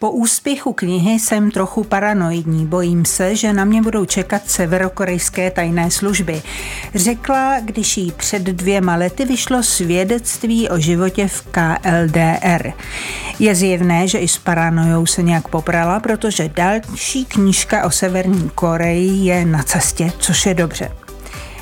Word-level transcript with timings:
Po 0.00 0.10
úspěchu 0.10 0.72
knihy 0.72 1.18
jsem 1.18 1.50
trochu 1.50 1.84
paranoidní. 1.84 2.66
Bojím 2.66 3.04
se, 3.04 3.36
že 3.36 3.52
na 3.52 3.64
mě 3.64 3.82
budou 3.82 4.04
čekat 4.04 4.50
severokorejské 4.50 5.50
tajné 5.50 5.90
služby. 5.90 6.42
Řekla, 6.94 7.60
když 7.60 7.96
jí 7.96 8.12
před 8.12 8.42
dvěma 8.42 8.96
lety 8.96 9.24
vyšlo 9.24 9.62
svědectví 9.62 10.68
o 10.68 10.78
životě 10.78 11.28
v 11.28 11.42
KLDR. 11.42 12.72
Je 13.38 13.54
zjevné, 13.54 14.08
že 14.08 14.18
i 14.18 14.28
s 14.28 14.38
paranojou 14.38 15.06
se 15.06 15.22
nějak 15.22 15.48
poprala, 15.48 16.00
protože 16.00 16.48
další 16.48 17.24
knížka 17.24 17.84
o 17.84 17.90
Severní 17.90 18.50
Koreji 18.54 19.24
je 19.24 19.44
na 19.44 19.62
cestě, 19.62 20.12
což 20.18 20.46
je 20.46 20.54
dobře. 20.54 21.07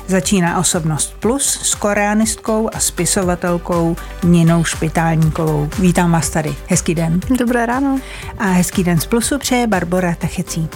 Začíná 0.07 0.59
Osobnost 0.59 1.13
Plus 1.19 1.59
s 1.63 1.75
koreanistkou 1.75 2.69
a 2.73 2.79
spisovatelkou 2.79 3.95
Ninou 4.23 4.63
Špitálníkovou. 4.63 5.69
Vítám 5.79 6.11
vás 6.11 6.29
tady. 6.29 6.55
Hezký 6.67 6.95
den. 6.95 7.19
Dobré 7.39 7.65
ráno. 7.65 7.99
A 8.39 8.45
hezký 8.45 8.83
den 8.83 8.99
z 8.99 9.05
Plusu 9.05 9.39
přeje 9.39 9.67
Barbara 9.67 10.15
Tachecí. 10.15 10.69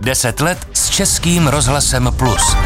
Deset 0.00 0.40
let 0.40 0.58
s 0.72 0.88
Českým 0.88 1.46
rozhlasem 1.46 2.12
Plus. 2.18 2.56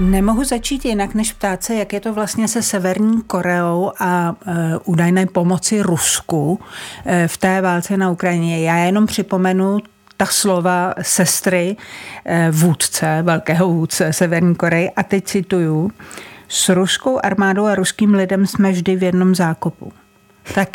Nemohu 0.00 0.44
začít 0.44 0.84
jinak, 0.84 1.14
než 1.14 1.32
ptát 1.32 1.62
se, 1.62 1.74
jak 1.74 1.92
je 1.92 2.00
to 2.00 2.14
vlastně 2.14 2.48
se 2.48 2.62
Severní 2.62 3.22
Koreou 3.22 3.92
a 4.00 4.36
e, 4.46 4.78
údajné 4.84 5.26
pomoci 5.26 5.82
Rusku 5.82 6.60
e, 7.06 7.28
v 7.28 7.36
té 7.36 7.60
válce 7.60 7.96
na 7.96 8.10
Ukrajině. 8.10 8.60
Já 8.60 8.76
jenom 8.76 9.06
připomenu 9.06 9.78
ta 10.16 10.26
slova 10.26 10.94
sestry 11.02 11.76
e, 12.24 12.50
vůdce, 12.50 13.22
velkého 13.22 13.68
vůdce 13.68 14.12
Severní 14.12 14.54
Koreje 14.54 14.90
a 14.90 15.02
teď 15.02 15.24
cituju. 15.24 15.90
S 16.48 16.68
ruskou 16.68 17.20
armádou 17.22 17.66
a 17.66 17.74
ruským 17.74 18.14
lidem 18.14 18.46
jsme 18.46 18.72
vždy 18.72 18.96
v 18.96 19.02
jednom 19.02 19.34
zákopu. 19.34 19.92
Tak 20.54 20.68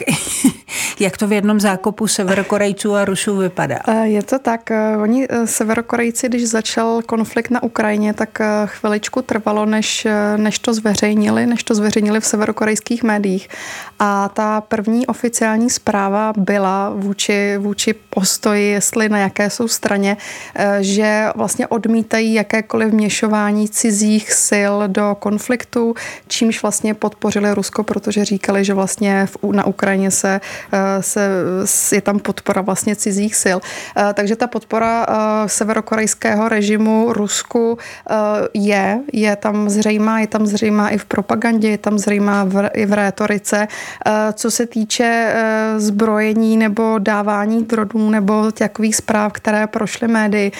jak 1.00 1.18
to 1.18 1.28
v 1.28 1.34
jednom 1.34 1.60
zákopu 1.60 2.08
severokorejců 2.08 2.96
a 2.96 3.06
Rusů 3.06 3.38
vypadá? 3.38 3.80
Eh, 3.88 4.08
je 4.08 4.24
to 4.24 4.40
tak. 4.40 4.72
Eh, 4.72 4.98
oni 4.98 5.28
eh, 5.30 5.48
severokorejci, 5.48 6.30
když 6.30 6.50
začal 6.50 7.02
konflikt 7.06 7.50
na 7.50 7.64
Ukrajině, 7.64 8.14
tak 8.14 8.40
chviličku 8.66 9.22
trvalo, 9.22 9.66
než, 9.66 10.08
než 10.38 10.60
to 10.60 10.74
zveřejnili, 10.74 11.46
než 11.46 11.64
to 11.64 11.76
zveřejnili 11.76 12.20
v 12.20 12.26
severokorejských 12.26 13.04
médiích. 13.04 13.50
A 14.00 14.30
ta 14.30 14.62
první 14.62 15.08
oficiální 15.08 15.70
zpráva 15.70 16.34
byla 16.38 16.90
vůči, 16.96 17.58
vůči 17.58 17.94
postoji, 17.94 18.70
jestli 18.70 19.10
na 19.10 19.18
jaké 19.18 19.50
jsou 19.50 19.68
straně, 19.68 20.18
že 20.80 21.28
vlastně 21.36 21.68
odmítají 21.68 22.34
jakékoliv 22.34 22.94
měšování 22.94 23.70
cizích 23.70 24.34
sil 24.48 24.74
do 24.88 25.16
konfliktu, 25.20 25.96
čímž 26.28 26.62
vlastně 26.62 26.94
podpořili 26.94 27.54
Rusko, 27.54 27.84
protože 27.84 28.26
říkali, 28.26 28.66
že 28.66 28.74
vlastně 28.74 29.26
v, 29.26 29.38
na 29.56 29.66
Ukrajině 29.66 30.11
se, 30.11 30.42
eh, 30.73 31.03
se, 31.66 31.95
je 31.95 32.02
tam 32.02 32.20
podpora 32.20 32.61
vlastně 32.61 32.95
cizích 32.95 33.36
sil. 33.44 33.58
Eh, 33.62 34.14
takže 34.14 34.36
ta 34.36 34.47
podpora 34.47 35.06
eh, 35.09 35.14
severokorejského 35.50 36.50
režimu 36.50 37.14
Rusku 37.14 37.78
je, 38.53 39.00
je 39.14 39.36
tam 39.36 39.70
zřejmá, 39.70 40.20
je 40.20 40.28
tam 40.28 40.47
zřejmá 40.47 40.89
i 40.89 40.97
v 40.97 41.06
propagandě, 41.06 41.70
je 41.70 41.78
tam 41.78 42.00
zřejmá 42.00 42.44
v, 42.44 42.70
i 42.73 42.86
v 42.86 42.94
rétorice. 42.94 43.67
Co 44.34 44.52
se 44.52 44.66
týče 44.66 45.34
zbrojení 45.78 46.58
nebo 46.58 47.00
dávání 47.00 47.64
dronů 47.64 48.09
nebo 48.09 48.52
takových 48.52 48.95
zpráv, 48.95 49.34
které 49.34 49.67
prošly 49.67 50.08
médii, 50.08 50.52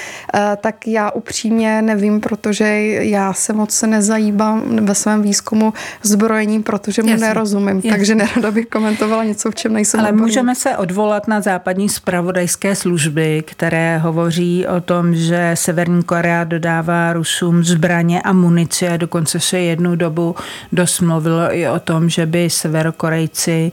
tak 0.61 0.87
já 0.87 1.11
upřímně 1.11 1.81
nevím, 1.81 2.21
protože 2.21 2.65
já 3.02 3.33
se 3.33 3.53
moc 3.53 3.81
nezajíbám 3.81 4.85
ve 4.85 4.95
svém 4.95 5.21
výzkumu 5.21 5.73
zbrojením, 6.03 6.63
protože 6.63 7.03
mu 7.03 7.09
Jasně. 7.09 7.27
nerozumím, 7.27 7.75
Jasně. 7.75 7.91
takže 7.91 8.15
nerada 8.15 8.52
bych 8.52 8.65
komentovala 8.65 8.84
něco, 9.23 9.52
v 9.52 9.55
čem 9.55 9.73
nejsem 9.73 10.00
Ale 10.00 10.09
odborný. 10.09 10.25
můžeme 10.25 10.55
se 10.55 10.78
odvolat 10.78 11.28
na 11.28 11.41
západní 11.41 11.89
spravodajské 11.89 12.76
služby, 12.76 13.43
které 13.48 13.98
hovoří 13.98 14.67
o 14.67 14.82
tom, 14.82 15.15
že 15.15 15.52
Severní 15.54 16.04
Korea 16.04 16.43
dodává 16.43 17.14
Rusům 17.14 17.64
zbraně 17.64 18.21
a 18.21 18.33
munici 18.33 18.87
a 18.87 18.98
dokonce 18.98 19.39
se 19.39 19.59
jednu 19.59 19.95
dobu 19.95 20.36
dosmluvilo 20.71 21.55
i 21.55 21.70
o 21.70 21.80
tom, 21.80 22.09
že 22.09 22.26
by 22.26 22.49
Severokorejci 22.49 23.71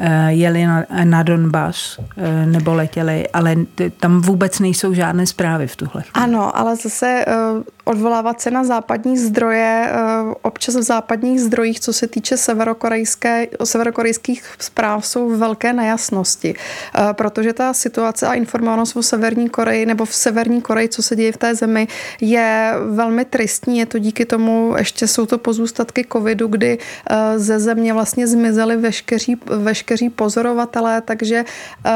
Eh, 0.00 0.32
jeli 0.32 0.66
na, 0.66 0.84
na 1.04 1.22
Donbass 1.22 1.98
eh, 2.16 2.46
nebo 2.46 2.74
letěli, 2.74 3.28
ale 3.28 3.56
tam 4.00 4.20
vůbec 4.20 4.58
nejsou 4.58 4.94
žádné 4.94 5.26
zprávy 5.26 5.66
v 5.66 5.76
tuhle 5.76 6.02
chvíli. 6.02 6.12
Ano, 6.14 6.58
ale 6.58 6.76
zase 6.76 7.24
eh, 7.26 7.34
odvolávat 7.88 8.40
se 8.40 8.50
na 8.50 8.64
západní 8.64 9.18
zdroje, 9.18 9.92
občas 10.42 10.76
v 10.76 10.82
západních 10.82 11.40
zdrojích, 11.40 11.80
co 11.80 11.92
se 11.92 12.06
týče 12.06 12.36
severokorejské, 12.36 13.46
severokorejských 13.64 14.44
zpráv, 14.58 15.06
jsou 15.06 15.36
velké 15.36 15.72
nejasnosti, 15.72 16.54
protože 17.12 17.52
ta 17.52 17.72
situace 17.72 18.26
a 18.26 18.34
informovanost 18.34 18.96
o 18.96 19.02
Severní 19.02 19.48
Koreji 19.48 19.86
nebo 19.86 20.04
v 20.04 20.14
Severní 20.14 20.62
Koreji, 20.62 20.88
co 20.88 21.02
se 21.02 21.16
děje 21.16 21.32
v 21.32 21.36
té 21.36 21.54
zemi, 21.54 21.88
je 22.20 22.74
velmi 22.90 23.24
tristní. 23.24 23.78
Je 23.78 23.86
to 23.86 23.98
díky 23.98 24.24
tomu, 24.24 24.74
ještě 24.78 25.08
jsou 25.08 25.26
to 25.26 25.38
pozůstatky 25.38 26.06
covidu, 26.12 26.48
kdy 26.48 26.78
ze 27.36 27.60
země 27.60 27.92
vlastně 27.92 28.26
zmizely 28.26 28.76
veškeří, 28.76 29.36
veškeří 29.46 30.10
pozorovatelé, 30.10 31.00
takže 31.00 31.44
eh, 31.86 31.90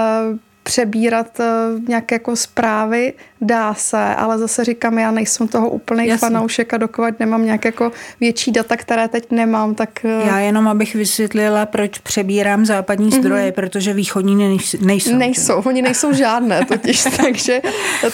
přebírat 0.63 1.41
eh, 1.41 1.45
nějaké 1.89 2.15
jako 2.15 2.37
zprávy 2.37 3.13
dá 3.41 3.75
se, 3.75 3.99
ale 3.99 4.39
zase 4.39 4.65
říkám, 4.65 4.99
já 4.99 5.11
nejsem 5.11 5.49
toho 5.49 5.71
úplný 5.71 6.07
Jasně. 6.07 6.19
fanoušek 6.19 6.75
a 6.75 6.77
dokovat 6.77 7.21
nemám 7.21 7.45
nějaké 7.45 7.69
jako 7.69 7.93
větší 8.21 8.53
data, 8.53 8.77
které 8.77 9.09
teď 9.09 9.31
nemám, 9.31 9.75
tak... 9.75 10.05
Eh, 10.05 10.27
já 10.27 10.39
jenom, 10.39 10.69
abych 10.69 10.95
vysvětlila, 10.95 11.67
proč 11.67 11.99
přebírám 11.99 12.67
západní 12.67 13.11
mm-hmm. 13.11 13.19
zdroje, 13.19 13.53
protože 13.53 13.95
východní 13.95 14.59
nejsou. 14.81 15.17
Nejsou, 15.17 15.55
oni 15.55 15.83
nejsou 15.83 16.13
žádné 16.13 16.65
totiž, 16.65 17.05
takže, 17.17 17.61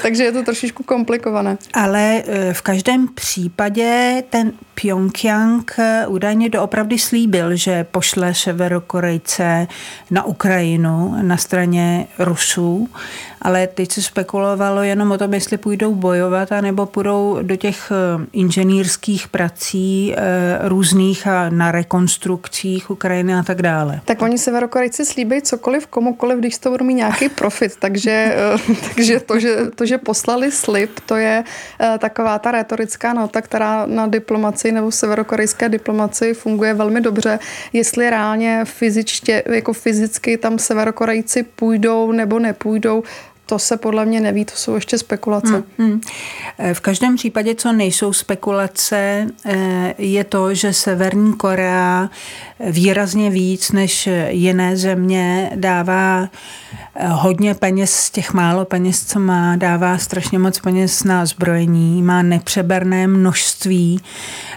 takže 0.02 0.24
je 0.24 0.32
to 0.32 0.42
trošičku 0.42 0.82
komplikované. 0.82 1.56
Ale 1.74 2.22
v 2.52 2.62
každém 2.62 3.08
případě 3.14 4.22
ten 4.30 4.52
Pyongyang 4.80 5.76
údajně 6.06 6.48
doopravdy 6.48 6.98
slíbil, 6.98 7.56
že 7.56 7.84
pošle 7.84 8.34
severokorejce 8.34 9.66
na 10.10 10.24
Ukrajinu 10.24 11.14
na 11.22 11.36
straně 11.36 12.06
Rusů 12.18 12.88
ale 13.42 13.66
teď 13.66 13.92
se 13.92 14.02
spekulovalo 14.02 14.82
jenom 14.82 15.12
o 15.12 15.18
tom, 15.18 15.34
jestli 15.34 15.56
půjdou 15.58 15.94
bojovat, 15.94 16.52
anebo 16.52 16.86
půjdou 16.86 17.38
do 17.42 17.56
těch 17.56 17.92
eh, 17.92 18.26
inženýrských 18.32 19.28
prací 19.28 20.14
eh, 20.16 20.58
různých 20.68 21.26
a 21.26 21.50
na 21.50 21.72
rekonstrukcích 21.72 22.90
Ukrajiny 22.90 23.34
a 23.34 23.42
tak 23.42 23.62
dále. 23.62 24.00
Tak 24.04 24.22
oni 24.22 24.38
severokorejci 24.38 25.04
slíbí 25.04 25.42
cokoliv, 25.42 25.86
komukoliv, 25.86 26.38
když 26.38 26.58
to 26.58 26.70
budou 26.70 26.84
mít 26.84 26.94
nějaký 26.94 27.28
profit, 27.28 27.76
takže, 27.78 28.10
eh, 28.10 28.74
takže 28.94 29.20
to, 29.20 29.40
že, 29.40 29.56
to, 29.74 29.86
že 29.86 29.98
poslali 29.98 30.52
slib, 30.52 30.90
to 31.06 31.16
je 31.16 31.44
taková 31.98 32.38
ta 32.38 32.50
retorická 32.50 33.12
nota, 33.12 33.42
která 33.42 33.86
na 33.86 34.06
diplomaci 34.06 34.67
nebo 34.72 34.90
severokorejské 34.90 35.68
diplomaci 35.68 36.34
funguje 36.34 36.74
velmi 36.74 37.00
dobře. 37.00 37.38
Jestli 37.72 38.10
reálně 38.10 38.64
fyzičtě, 38.64 39.42
jako 39.46 39.72
fyzicky 39.72 40.36
tam 40.36 40.58
severokorejci 40.58 41.42
půjdou 41.42 42.12
nebo 42.12 42.38
nepůjdou, 42.38 43.02
to 43.48 43.58
se 43.58 43.76
podle 43.76 44.04
mě 44.04 44.20
neví, 44.20 44.44
to 44.44 44.52
jsou 44.56 44.74
ještě 44.74 44.98
spekulace. 44.98 45.62
Hmm, 45.78 45.90
hmm. 45.90 46.00
V 46.72 46.80
každém 46.80 47.16
případě, 47.16 47.54
co 47.54 47.72
nejsou 47.72 48.12
spekulace, 48.12 49.26
eh, 49.44 49.94
je 49.98 50.24
to, 50.24 50.54
že 50.54 50.72
Severní 50.72 51.32
Korea 51.32 52.10
výrazně 52.60 53.30
víc 53.30 53.72
než 53.72 54.08
jiné 54.28 54.76
země 54.76 55.50
dává 55.54 56.28
eh, 56.94 57.08
hodně 57.08 57.54
peněz 57.54 57.92
z 57.92 58.10
těch 58.10 58.32
málo 58.32 58.64
peněz, 58.64 59.04
co 59.04 59.20
má, 59.20 59.56
dává 59.56 59.98
strašně 59.98 60.38
moc 60.38 60.60
peněz 60.60 61.04
na 61.04 61.26
zbrojení, 61.26 62.02
má 62.02 62.22
nepřeberné 62.22 63.06
množství 63.06 64.00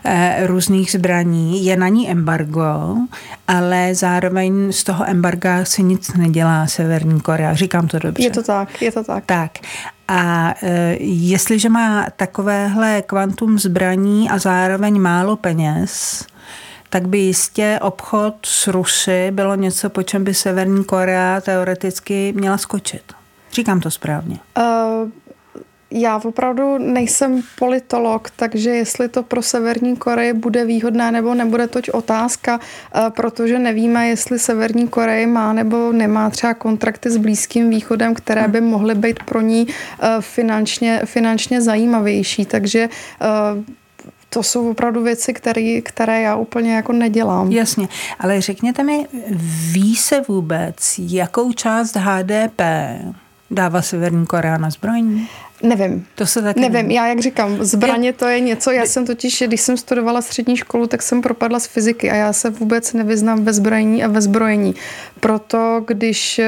eh, 0.05 0.47
různých 0.47 0.91
zbraní, 0.91 1.65
je 1.65 1.77
na 1.77 1.87
ní 1.87 2.09
embargo, 2.09 2.95
ale 3.47 3.95
zároveň 3.95 4.71
z 4.71 4.83
toho 4.83 5.09
embarga 5.09 5.65
se 5.65 5.81
nic 5.81 6.13
nedělá 6.13 6.67
Severní 6.67 7.21
Korea. 7.21 7.53
Říkám 7.53 7.87
to 7.87 7.99
dobře. 7.99 8.23
Je 8.23 8.31
to 8.31 8.43
tak, 8.43 8.80
je 8.81 8.91
to 8.91 9.03
tak. 9.03 9.25
Tak. 9.25 9.51
A 10.07 10.53
e, 10.63 10.97
jestliže 10.99 11.69
má 11.69 12.07
takovéhle 12.15 13.01
kvantum 13.01 13.59
zbraní 13.59 14.29
a 14.29 14.37
zároveň 14.39 15.01
málo 15.01 15.35
peněz, 15.35 16.23
tak 16.89 17.07
by 17.07 17.17
jistě 17.17 17.79
obchod 17.81 18.35
s 18.45 18.67
Rusy 18.67 19.31
bylo 19.31 19.55
něco, 19.55 19.89
po 19.89 20.03
čem 20.03 20.23
by 20.23 20.33
Severní 20.33 20.83
Korea 20.83 21.41
teoreticky 21.41 22.33
měla 22.35 22.57
skočit. 22.57 23.03
Říkám 23.53 23.79
to 23.79 23.91
správně. 23.91 24.39
Uh, 24.57 25.09
já 25.91 26.21
opravdu 26.25 26.77
nejsem 26.77 27.41
politolog, 27.59 28.29
takže 28.35 28.69
jestli 28.69 29.09
to 29.09 29.23
pro 29.23 29.41
Severní 29.41 29.95
Koreji 29.95 30.33
bude 30.33 30.65
výhodné 30.65 31.11
nebo 31.11 31.33
nebude 31.33 31.67
toť 31.67 31.89
otázka, 31.89 32.59
uh, 32.59 33.09
protože 33.09 33.59
nevíme, 33.59 34.07
jestli 34.07 34.39
Severní 34.39 34.87
Koreje 34.87 35.27
má 35.27 35.53
nebo 35.53 35.91
nemá 35.91 36.29
třeba 36.29 36.53
kontrakty 36.53 37.09
s 37.09 37.17
Blízkým 37.17 37.69
východem, 37.69 38.13
které 38.13 38.47
by 38.47 38.61
mohly 38.61 38.95
být 38.95 39.23
pro 39.23 39.41
ní 39.41 39.67
uh, 39.67 40.07
finančně, 40.19 41.01
finančně 41.05 41.61
zajímavější. 41.61 42.45
Takže 42.45 42.89
to 44.29 44.43
jsou 44.43 44.71
opravdu 44.71 45.03
věci, 45.03 45.33
které, 45.33 45.81
které 45.81 46.21
já 46.21 46.35
úplně 46.35 46.75
jako 46.75 46.93
nedělám. 46.93 47.51
Jasně, 47.51 47.87
ale 48.19 48.41
řekněte 48.41 48.83
mi, 48.83 49.07
ví 49.71 49.95
se 49.95 50.21
vůbec, 50.27 50.95
jakou 50.97 51.51
část 51.51 51.95
HDP 51.95 52.61
dává 53.51 53.81
Severní 53.81 54.25
Korea 54.25 54.57
na 54.57 54.69
zbrojení? 54.69 55.27
Nevím. 55.63 56.05
To 56.15 56.25
se 56.25 56.41
taky 56.41 56.59
Nevím, 56.59 56.73
nevím. 56.73 56.91
já 56.91 57.07
jak 57.07 57.19
říkám, 57.19 57.63
zbraně 57.63 58.13
to 58.13 58.25
je 58.25 58.39
něco, 58.39 58.71
já 58.71 58.85
jsem 58.85 59.05
totiž, 59.05 59.43
když 59.47 59.61
jsem 59.61 59.77
studovala 59.77 60.21
střední 60.21 60.57
školu, 60.57 60.87
tak 60.87 61.01
jsem 61.01 61.21
propadla 61.21 61.59
z 61.59 61.67
fyziky 61.67 62.11
a 62.11 62.15
já 62.15 62.33
se 62.33 62.49
vůbec 62.49 62.93
nevyznám 62.93 63.43
ve 63.43 63.53
zbrojení 63.53 64.03
a 64.03 64.07
ve 64.07 64.21
zbrojení. 64.21 64.75
Proto, 65.19 65.83
když, 65.87 66.39
eh, 66.39 66.45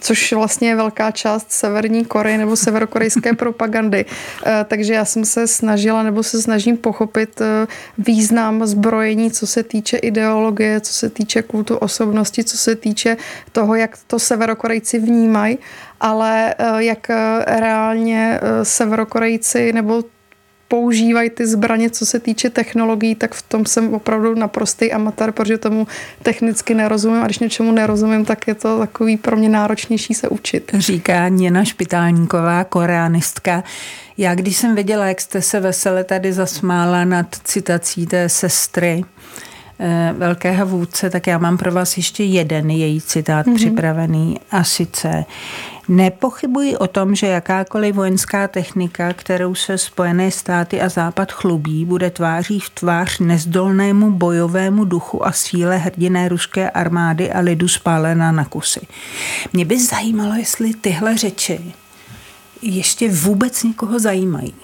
což 0.00 0.32
vlastně 0.32 0.68
je 0.68 0.76
velká 0.76 1.10
část 1.10 1.52
Severní 1.52 2.04
Koreje 2.04 2.38
nebo 2.38 2.56
severokorejské 2.56 3.32
propagandy, 3.36 4.04
eh, 4.46 4.64
takže 4.68 4.94
já 4.94 5.04
jsem 5.04 5.24
se 5.24 5.46
snažila 5.46 6.02
nebo 6.02 6.22
se 6.22 6.42
snažím 6.42 6.76
pochopit 6.76 7.40
eh, 7.40 7.66
význam 7.98 8.66
zbrojení, 8.66 9.30
co 9.30 9.46
se 9.46 9.62
týče 9.62 9.96
ideologie, 9.96 10.80
co 10.80 10.92
se 10.92 11.10
týče 11.10 11.42
kultu 11.42 11.76
osobnosti, 11.76 12.44
co 12.44 12.58
se 12.58 12.74
týče 12.74 13.16
toho, 13.52 13.74
jak 13.74 13.98
to 14.06 14.18
severokorejci 14.18 14.98
vnímají 14.98 15.58
ale 16.00 16.54
jak 16.78 17.08
reálně 17.46 18.40
severokorejci 18.62 19.72
nebo 19.72 20.02
používají 20.68 21.30
ty 21.30 21.46
zbraně, 21.46 21.90
co 21.90 22.06
se 22.06 22.20
týče 22.20 22.50
technologií, 22.50 23.14
tak 23.14 23.34
v 23.34 23.42
tom 23.42 23.66
jsem 23.66 23.94
opravdu 23.94 24.34
naprostý 24.34 24.92
amatér, 24.92 25.32
protože 25.32 25.58
tomu 25.58 25.86
technicky 26.22 26.74
nerozumím 26.74 27.22
a 27.22 27.24
když 27.24 27.38
něčemu 27.38 27.72
nerozumím, 27.72 28.24
tak 28.24 28.48
je 28.48 28.54
to 28.54 28.78
takový 28.78 29.16
pro 29.16 29.36
mě 29.36 29.48
náročnější 29.48 30.14
se 30.14 30.28
učit. 30.28 30.70
Říká 30.74 31.28
Něna 31.28 31.64
Špitálníková, 31.64 32.64
koreanistka. 32.64 33.64
Já 34.18 34.34
když 34.34 34.56
jsem 34.56 34.74
viděla, 34.74 35.06
jak 35.06 35.20
jste 35.20 35.42
se 35.42 35.60
vesele 35.60 36.04
tady 36.04 36.32
zasmála 36.32 37.04
nad 37.04 37.26
citací 37.44 38.06
té 38.06 38.28
sestry, 38.28 39.04
eh, 39.80 40.14
velkého 40.18 40.66
vůdce, 40.66 41.10
tak 41.10 41.26
já 41.26 41.38
mám 41.38 41.58
pro 41.58 41.72
vás 41.72 41.96
ještě 41.96 42.24
jeden 42.24 42.70
její 42.70 43.00
citát 43.00 43.46
mm-hmm. 43.46 43.54
připravený 43.54 44.40
a 44.50 44.64
sice 44.64 45.24
Nepochybuji 45.88 46.76
o 46.76 46.86
tom, 46.86 47.14
že 47.14 47.26
jakákoliv 47.26 47.94
vojenská 47.94 48.48
technika, 48.48 49.12
kterou 49.12 49.54
se 49.54 49.78
Spojené 49.78 50.30
státy 50.30 50.80
a 50.80 50.88
Západ 50.88 51.32
chlubí, 51.32 51.84
bude 51.84 52.10
tváří 52.10 52.60
v 52.60 52.70
tvář 52.70 53.18
nezdolnému 53.18 54.10
bojovému 54.10 54.84
duchu 54.84 55.26
a 55.26 55.32
síle 55.32 55.76
hrdiné 55.76 56.28
ruské 56.28 56.70
armády 56.70 57.32
a 57.32 57.40
lidu 57.40 57.68
spálena 57.68 58.32
na 58.32 58.44
kusy. 58.44 58.80
Mě 59.52 59.64
by 59.64 59.84
zajímalo, 59.84 60.34
jestli 60.34 60.74
tyhle 60.74 61.16
řeči 61.16 61.74
ještě 62.62 63.10
vůbec 63.10 63.62
někoho 63.62 63.98
zajímají. 63.98 64.54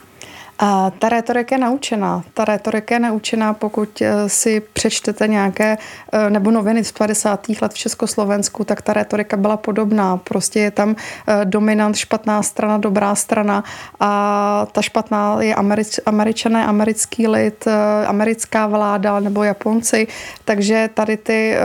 A 0.65 0.91
ta 0.99 1.09
retorika 1.09 1.55
je 1.55 1.61
naučená. 1.61 2.23
Ta 2.35 2.45
retorika 2.45 2.95
je 2.95 2.99
naučená, 2.99 3.55
pokud 3.55 4.03
eh, 4.03 4.29
si 4.29 4.61
přečtete 4.61 5.29
nějaké, 5.29 5.79
eh, 6.13 6.31
nebo 6.31 6.51
noviny 6.51 6.85
z 6.85 6.93
50. 6.93 7.49
let 7.63 7.73
v 7.73 7.79
Československu, 7.79 8.65
tak 8.65 8.83
ta 8.83 8.93
retorika 8.93 9.37
byla 9.37 9.57
podobná. 9.57 10.17
Prostě 10.17 10.61
je 10.61 10.71
tam 10.71 10.97
eh, 10.97 11.45
dominant, 11.45 11.97
špatná 11.97 12.43
strana, 12.43 12.79
dobrá 12.79 13.15
strana 13.15 13.65
a 14.01 14.67
ta 14.73 14.83
špatná 14.83 15.43
je 15.43 15.55
Američ, 15.55 16.01
američané, 16.07 16.67
americký 16.67 17.29
lid, 17.29 17.65
americká 18.07 18.67
vláda 18.67 19.21
nebo 19.21 19.45
Japonci. 19.45 20.07
Takže 20.45 20.91
tady 20.95 21.17
ty 21.17 21.57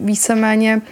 víceméně 0.00 0.82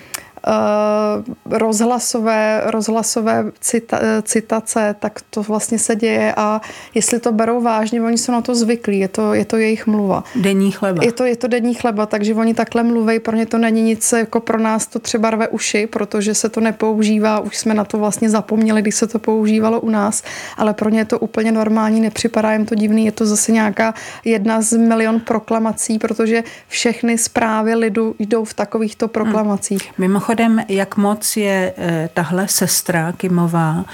rozhlasové, 1.51 2.63
rozhlasové 2.65 3.45
cita, 3.61 3.99
citace, 4.23 4.97
tak 4.99 5.21
to 5.31 5.43
vlastně 5.43 5.79
se 5.79 5.97
děje 5.97 6.35
a 6.37 6.61
jestli 6.95 7.21
to 7.21 7.33
berou 7.33 7.61
vážně, 7.61 8.03
oni 8.03 8.19
jsou 8.19 8.33
na 8.33 8.41
to 8.41 8.55
zvyklí, 8.55 8.99
je 8.99 9.09
to, 9.09 9.35
je 9.35 9.45
to 9.45 9.57
jejich 9.57 9.87
mluva. 9.87 10.25
Denní 10.37 10.71
chleba. 10.71 11.05
Je 11.05 11.13
to, 11.13 11.25
je 11.25 11.37
to 11.37 11.49
denní 11.49 11.75
chleba, 11.75 12.07
takže 12.07 12.35
oni 12.35 12.55
takhle 12.55 12.83
mluví, 12.83 13.19
pro 13.19 13.37
ně 13.37 13.47
to 13.47 13.59
není 13.59 13.83
nic, 13.83 14.13
jako 14.13 14.41
pro 14.41 14.61
nás 14.61 14.87
to 14.87 14.99
třeba 14.99 15.31
rve 15.31 15.49
uši, 15.49 15.87
protože 15.87 16.35
se 16.35 16.49
to 16.49 16.61
nepoužívá, 16.61 17.41
už 17.41 17.59
jsme 17.59 17.75
na 17.75 17.85
to 17.85 17.99
vlastně 17.99 18.31
zapomněli, 18.31 18.83
když 18.83 18.95
se 18.95 19.07
to 19.07 19.19
používalo 19.19 19.81
u 19.81 19.91
nás, 19.91 20.23
ale 20.57 20.75
pro 20.75 20.91
ně 20.91 20.99
je 20.99 21.05
to 21.05 21.19
úplně 21.19 21.53
normální, 21.53 22.01
nepřipadá 22.01 22.53
jim 22.53 22.67
to 22.67 22.75
divný, 22.75 23.07
je 23.07 23.13
to 23.13 23.27
zase 23.27 23.53
nějaká 23.53 23.95
jedna 24.25 24.61
z 24.61 24.77
milion 24.77 25.21
proklamací, 25.21 25.99
protože 25.99 26.43
všechny 26.69 27.19
zprávy 27.19 27.75
lidu 27.75 28.15
jdou 28.19 28.45
v 28.45 28.55
takovýchto 28.55 29.09
proklamacích. 29.09 29.83
Hmm. 29.83 29.95
Mimochodem 29.99 30.34
Mimochodem, 30.35 30.65
jak 30.69 30.97
moc 30.97 31.37
je 31.37 31.75
eh, 31.77 32.09
tahle 32.15 32.49
sestra 32.49 33.13
Kimová, 33.13 33.85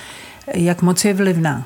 jak 0.55 0.83
moc 0.83 1.05
je 1.05 1.15
vlivná? 1.15 1.65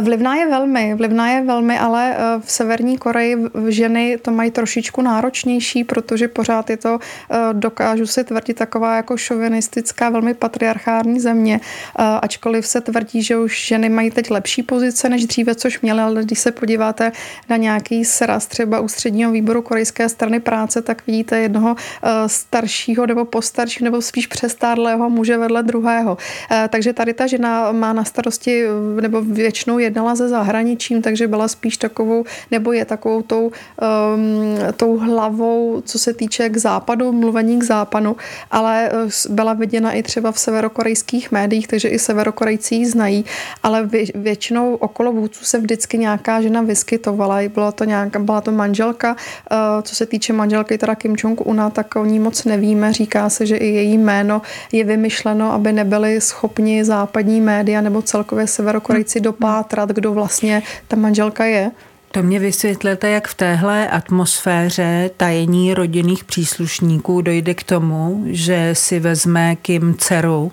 Vlivná 0.00 0.34
je 0.34 0.48
velmi, 0.50 0.94
vlivná 0.94 1.30
je 1.30 1.42
velmi, 1.42 1.78
ale 1.78 2.16
eh, 2.16 2.40
v 2.40 2.52
Severní 2.52 2.98
Koreji 2.98 3.36
ženy 3.68 4.18
to 4.22 4.30
mají 4.30 4.50
trošičku 4.50 5.02
náročnější, 5.02 5.84
protože 5.84 6.28
pořád 6.28 6.70
je 6.70 6.76
to, 6.76 6.98
eh, 7.30 7.36
dokážu 7.52 8.06
si 8.06 8.24
tvrdit, 8.24 8.54
taková 8.54 8.96
jako 8.96 9.16
šovinistická, 9.16 10.10
velmi 10.10 10.34
patriarchální 10.34 11.20
země, 11.20 11.60
eh, 11.98 12.02
ačkoliv 12.22 12.66
se 12.66 12.80
tvrdí, 12.80 13.22
že 13.22 13.38
už 13.38 13.66
ženy 13.66 13.88
mají 13.88 14.10
teď 14.10 14.30
lepší 14.30 14.62
pozice 14.62 15.08
než 15.08 15.26
dříve, 15.26 15.54
což 15.54 15.80
měly, 15.80 16.00
ale 16.00 16.24
když 16.24 16.38
se 16.38 16.52
podíváte 16.52 17.12
na 17.48 17.56
nějaký 17.56 18.04
sraz 18.04 18.46
třeba 18.46 18.80
ústředního 18.80 19.32
výboru 19.32 19.62
korejské 19.62 20.08
strany 20.08 20.40
práce, 20.40 20.82
tak 20.82 21.06
vidíte 21.06 21.38
jednoho 21.38 21.76
staršího 22.26 23.06
nebo 23.06 23.24
postaršího 23.24 23.84
nebo 23.84 24.02
spíš 24.02 24.26
přestárlého 24.26 25.10
muže 25.10 25.38
vedle 25.38 25.62
druhého. 25.62 26.18
Takže 26.68 26.92
tady 26.92 27.14
ta 27.14 27.26
žena 27.26 27.72
má 27.72 27.92
na 27.92 28.04
starosti 28.04 28.64
nebo 29.00 29.22
většinou 29.46 29.78
jednala 29.78 30.16
se 30.16 30.28
zahraničím, 30.28 31.02
takže 31.02 31.28
byla 31.28 31.48
spíš 31.48 31.76
takovou, 31.76 32.24
nebo 32.50 32.72
je 32.72 32.84
takovou 32.84 33.22
tou, 33.22 33.44
um, 33.46 33.52
tou 34.76 34.98
hlavou, 34.98 35.82
co 35.86 35.98
se 35.98 36.14
týče 36.14 36.48
k 36.48 36.56
západu, 36.56 37.12
mluvení 37.12 37.58
k 37.58 37.62
západu, 37.62 38.16
ale 38.50 38.90
uh, 38.90 39.10
byla 39.30 39.52
viděna 39.52 39.92
i 39.92 40.02
třeba 40.02 40.32
v 40.32 40.38
severokorejských 40.38 41.32
médiích, 41.32 41.68
takže 41.68 41.88
i 41.88 41.98
severokorejci 41.98 42.74
ji 42.74 42.86
znají, 42.86 43.24
ale 43.62 43.88
většinou 44.14 44.74
okolo 44.74 45.12
vůdců 45.12 45.44
se 45.44 45.58
vždycky 45.58 45.98
nějaká 45.98 46.42
žena 46.42 46.62
vyskytovala. 46.62 47.36
Byla 47.54 47.72
to, 47.72 47.84
nějaká, 47.84 48.18
byla 48.18 48.40
to 48.40 48.50
manželka, 48.52 49.14
uh, 49.14 49.82
co 49.82 49.94
se 49.94 50.06
týče 50.06 50.32
manželky 50.32 50.78
teda 50.78 50.94
Kim 50.94 51.14
Jong-una, 51.14 51.70
tak 51.70 51.96
o 51.96 52.04
ní 52.04 52.18
moc 52.18 52.44
nevíme. 52.44 52.92
Říká 52.92 53.30
se, 53.30 53.46
že 53.46 53.56
i 53.56 53.66
její 53.66 53.98
jméno 53.98 54.42
je 54.72 54.84
vymyšleno, 54.84 55.52
aby 55.52 55.72
nebyli 55.72 56.20
schopni 56.20 56.84
západní 56.84 57.40
média 57.40 57.80
nebo 57.80 58.02
celkově 58.02 58.46
severokorejci 58.46 59.20
do 59.20 59.35
dopátrat, 59.36 59.90
kdo 59.90 60.12
vlastně 60.12 60.62
ta 60.88 60.96
manželka 60.96 61.44
je? 61.44 61.70
To 62.12 62.22
mě 62.22 62.38
vysvětlete, 62.38 63.10
jak 63.10 63.28
v 63.28 63.34
téhle 63.34 63.88
atmosféře 63.88 65.10
tajení 65.16 65.74
rodinných 65.74 66.24
příslušníků 66.24 67.20
dojde 67.20 67.54
k 67.54 67.62
tomu, 67.62 68.24
že 68.26 68.70
si 68.72 69.00
vezme 69.00 69.56
Kim 69.56 69.94
dceru 69.98 70.52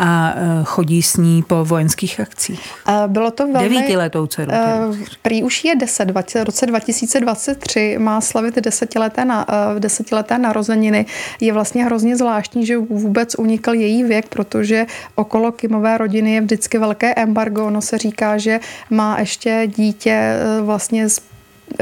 a 0.00 0.34
e, 0.36 0.64
chodí 0.64 1.02
s 1.02 1.16
ní 1.16 1.42
po 1.42 1.64
vojenských 1.64 2.20
akcích. 2.20 2.60
Bylo 3.06 3.30
to 3.30 3.46
velmi... 3.46 3.68
Devítiletou 3.68 4.26
dceru. 4.26 4.52
Uh, 4.52 4.96
prý 5.22 5.42
už 5.42 5.64
je 5.64 5.76
deset, 5.76 6.10
v 6.10 6.44
roce 6.44 6.66
2023 6.66 7.98
má 7.98 8.20
slavit 8.20 8.54
desetileté, 8.56 9.24
na, 9.24 9.46
uh, 9.48 9.80
desetileté 9.80 10.38
narozeniny. 10.38 11.06
Je 11.40 11.52
vlastně 11.52 11.84
hrozně 11.84 12.16
zvláštní, 12.16 12.66
že 12.66 12.78
vůbec 12.78 13.34
unikl 13.34 13.74
její 13.74 14.04
věk, 14.04 14.28
protože 14.28 14.86
okolo 15.14 15.52
Kimové 15.52 15.98
rodiny 15.98 16.34
je 16.34 16.40
vždycky 16.40 16.78
velké 16.78 17.14
embargo. 17.14 17.66
Ono 17.66 17.82
se 17.82 17.98
říká, 17.98 18.38
že 18.38 18.60
má 18.90 19.18
ještě 19.18 19.62
dítě 19.76 20.34
vlastně 20.62 21.08
z 21.08 21.29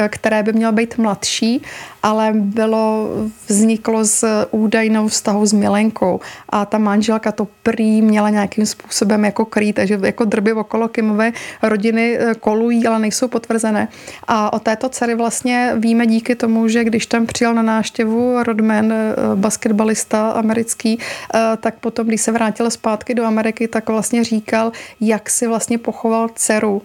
které 0.09 0.43
by 0.43 0.53
mělo 0.53 0.73
být 0.73 0.99
mladší, 0.99 1.63
ale 2.03 2.33
bylo, 2.35 3.09
vzniklo 3.49 4.05
z 4.05 4.25
údajnou 4.51 5.09
vztahu 5.09 5.47
s 5.47 5.53
Milenkou 5.53 6.21
a 6.49 6.65
ta 6.67 6.79
manželka 6.79 7.33
to 7.33 7.49
prý 7.63 8.03
měla 8.03 8.31
nějakým 8.31 8.67
způsobem 8.67 9.25
jako 9.25 9.45
krýt, 9.45 9.77
takže 9.77 9.99
jako 10.03 10.25
drby 10.25 10.53
okolo 10.53 10.89
Kimové 10.89 11.33
rodiny 11.63 12.19
eh, 12.19 12.35
kolují, 12.35 12.87
ale 12.87 12.99
nejsou 12.99 13.29
potvrzené. 13.29 13.89
A 14.29 14.53
o 14.53 14.59
této 14.59 14.89
dcery 14.89 15.15
vlastně 15.15 15.73
víme 15.77 16.07
díky 16.07 16.35
tomu, 16.35 16.69
že 16.69 16.85
když 16.85 17.07
tam 17.07 17.27
přijel 17.27 17.55
na 17.55 17.63
náštěvu 17.63 18.43
Rodman, 18.43 18.93
eh, 18.93 19.15
basketbalista 19.35 20.31
americký, 20.31 20.99
eh, 20.99 21.41
tak 21.61 21.75
potom, 21.79 22.07
když 22.07 22.21
se 22.21 22.33
vrátil 22.33 22.71
zpátky 22.71 23.15
do 23.15 23.25
Ameriky, 23.25 23.69
tak 23.69 23.89
vlastně 23.89 24.25
říkal, 24.25 24.73
jak 25.01 25.31
si 25.31 25.47
vlastně 25.47 25.79
pochoval 25.79 26.29
dceru. 26.35 26.83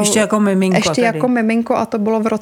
Ještě 0.00 0.18
jako 0.18 0.40
miminko. 0.40 0.76
Ještě 0.76 0.90
tady. 0.90 1.16
jako 1.16 1.28
miminko 1.28 1.76
a 1.76 1.86
to 1.86 1.98
bylo 1.98 2.20
v 2.20 2.26
roce 2.26 2.41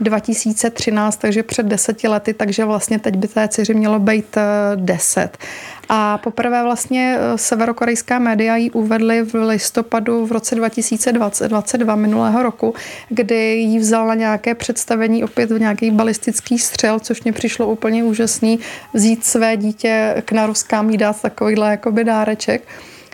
2013, 0.00 1.16
takže 1.16 1.42
před 1.42 1.66
deseti 1.66 2.08
lety, 2.08 2.34
takže 2.34 2.64
vlastně 2.64 2.98
teď 2.98 3.16
by 3.16 3.28
té 3.28 3.48
dceři 3.48 3.74
mělo 3.74 3.98
být 3.98 4.36
eh, 4.36 4.42
deset. 4.74 5.38
A 5.88 6.18
poprvé 6.18 6.62
vlastně 6.62 7.18
eh, 7.18 7.38
severokorejská 7.38 8.18
média 8.18 8.56
ji 8.56 8.70
uvedly 8.70 9.22
v 9.22 9.34
listopadu 9.34 10.26
v 10.26 10.32
roce 10.32 10.54
2022 10.54 11.96
minulého 11.96 12.42
roku, 12.42 12.74
kdy 13.08 13.54
ji 13.54 13.78
vzal 13.78 14.06
na 14.06 14.14
nějaké 14.14 14.54
představení 14.54 15.24
opět 15.24 15.50
v 15.50 15.60
nějaký 15.60 15.90
balistický 15.90 16.58
střel, 16.58 17.00
což 17.00 17.22
mě 17.22 17.32
přišlo 17.32 17.66
úplně 17.66 18.04
úžasný, 18.04 18.58
vzít 18.94 19.24
své 19.24 19.56
dítě 19.56 20.22
k 20.24 20.32
naruskám 20.32 20.90
jí 20.90 20.96
dát 20.96 21.22
takovýhle 21.22 21.70
jakoby 21.70 22.04
dáreček. 22.04 22.62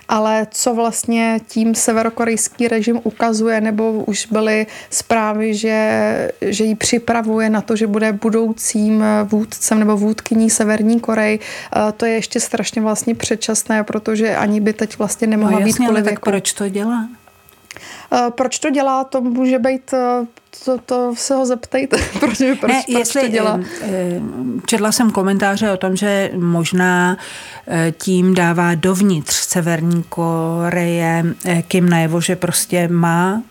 Ale 0.09 0.47
co 0.50 0.75
vlastně 0.75 1.40
tím 1.49 1.75
severokorejský 1.75 2.68
režim 2.68 3.00
ukazuje, 3.04 3.61
nebo 3.61 3.92
už 3.92 4.26
byly 4.26 4.66
zprávy, 4.90 5.54
že, 5.54 6.32
že 6.40 6.64
ji 6.64 6.75
připravuje 6.75 7.50
na 7.50 7.61
to, 7.61 7.76
že 7.76 7.87
bude 7.87 8.12
budoucím 8.12 9.04
vůdcem 9.25 9.78
nebo 9.78 9.97
vůdkyní 9.97 10.50
Severní 10.50 11.00
Koreji, 11.00 11.38
to 11.97 12.06
je 12.06 12.12
ještě 12.12 12.40
strašně 12.40 12.82
vlastně 12.82 13.14
předčasné, 13.14 13.85
protože 13.85 14.37
ani 14.37 14.61
by 14.61 14.73
teď 14.73 14.99
vlastně 14.99 15.26
nemohla 15.26 15.59
no, 15.61 15.66
jasně, 15.66 15.73
být 15.73 15.87
kvůli 15.87 16.02
tak 16.02 16.21
proč 16.21 16.52
to 16.52 16.68
dělá? 16.68 17.09
Proč 18.30 18.58
to 18.58 18.70
dělá, 18.70 19.04
to 19.04 19.20
může 19.20 19.58
být 19.58 19.94
to, 20.64 20.78
to 20.86 21.14
se 21.16 21.34
ho 21.34 21.46
zeptejte, 21.46 21.96
proč, 22.20 22.38
proč, 22.38 22.38
ne, 22.38 22.56
proč 22.60 22.98
jestli, 22.98 23.20
to 23.20 23.28
dělá. 23.28 23.60
Četla 24.66 24.92
jsem 24.92 25.10
komentáře 25.10 25.72
o 25.72 25.76
tom, 25.76 25.96
že 25.96 26.30
možná 26.34 27.16
eh, 27.66 27.92
tím 27.98 28.34
dává 28.34 28.74
dovnitř 28.74 29.34
Severní 29.34 30.02
Koreje 30.02 31.24
eh, 31.44 31.62
Kim 31.62 31.88
najevo, 31.88 32.20
že 32.20 32.36
prostě 32.36 32.88
má 32.88 33.42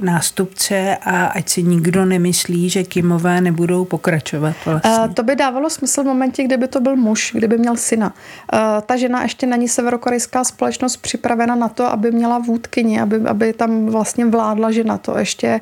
nástupce 0.00 0.96
a 0.96 1.26
ať 1.26 1.48
si 1.48 1.62
nikdo 1.62 2.04
nemyslí, 2.04 2.70
že 2.70 2.84
Kimové 2.84 3.40
nebudou 3.40 3.84
pokračovat. 3.84 4.54
Vlastně. 4.66 4.90
Uh, 4.90 5.14
to 5.14 5.22
by 5.22 5.36
dávalo 5.36 5.70
smysl 5.70 6.02
v 6.02 6.06
momentě, 6.06 6.42
kdyby 6.42 6.68
to 6.68 6.80
byl 6.80 6.96
muž, 6.96 7.32
kdyby 7.34 7.58
měl 7.58 7.76
syna. 7.76 8.12
Uh, 8.52 8.60
ta 8.86 8.96
žena 8.96 9.22
ještě 9.22 9.46
není 9.46 9.68
severokorejská 9.68 10.44
společnost 10.44 10.96
připravena 10.96 11.54
na 11.54 11.68
to, 11.68 11.86
aby 11.86 12.10
měla 12.10 12.38
vůdkyni, 12.38 13.00
aby, 13.00 13.16
aby 13.16 13.52
tam 13.52 13.86
vlastně 13.86 14.26
vládla 14.26 14.70
žena. 14.70 14.98
To 14.98 15.18
ještě 15.18 15.60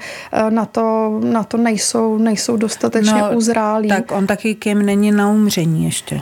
na 0.50 0.64
to, 0.64 1.20
na 1.24 1.44
to 1.44 1.56
nejsou, 1.56 2.18
nejsou 2.18 2.56
dostatečně 2.56 3.20
no, 3.20 3.36
uzrálí. 3.36 3.88
Tak 3.88 4.12
on 4.12 4.26
taky 4.26 4.54
Kim 4.54 4.86
není 4.86 5.12
na 5.12 5.30
umření 5.30 5.84
ještě. 5.84 6.20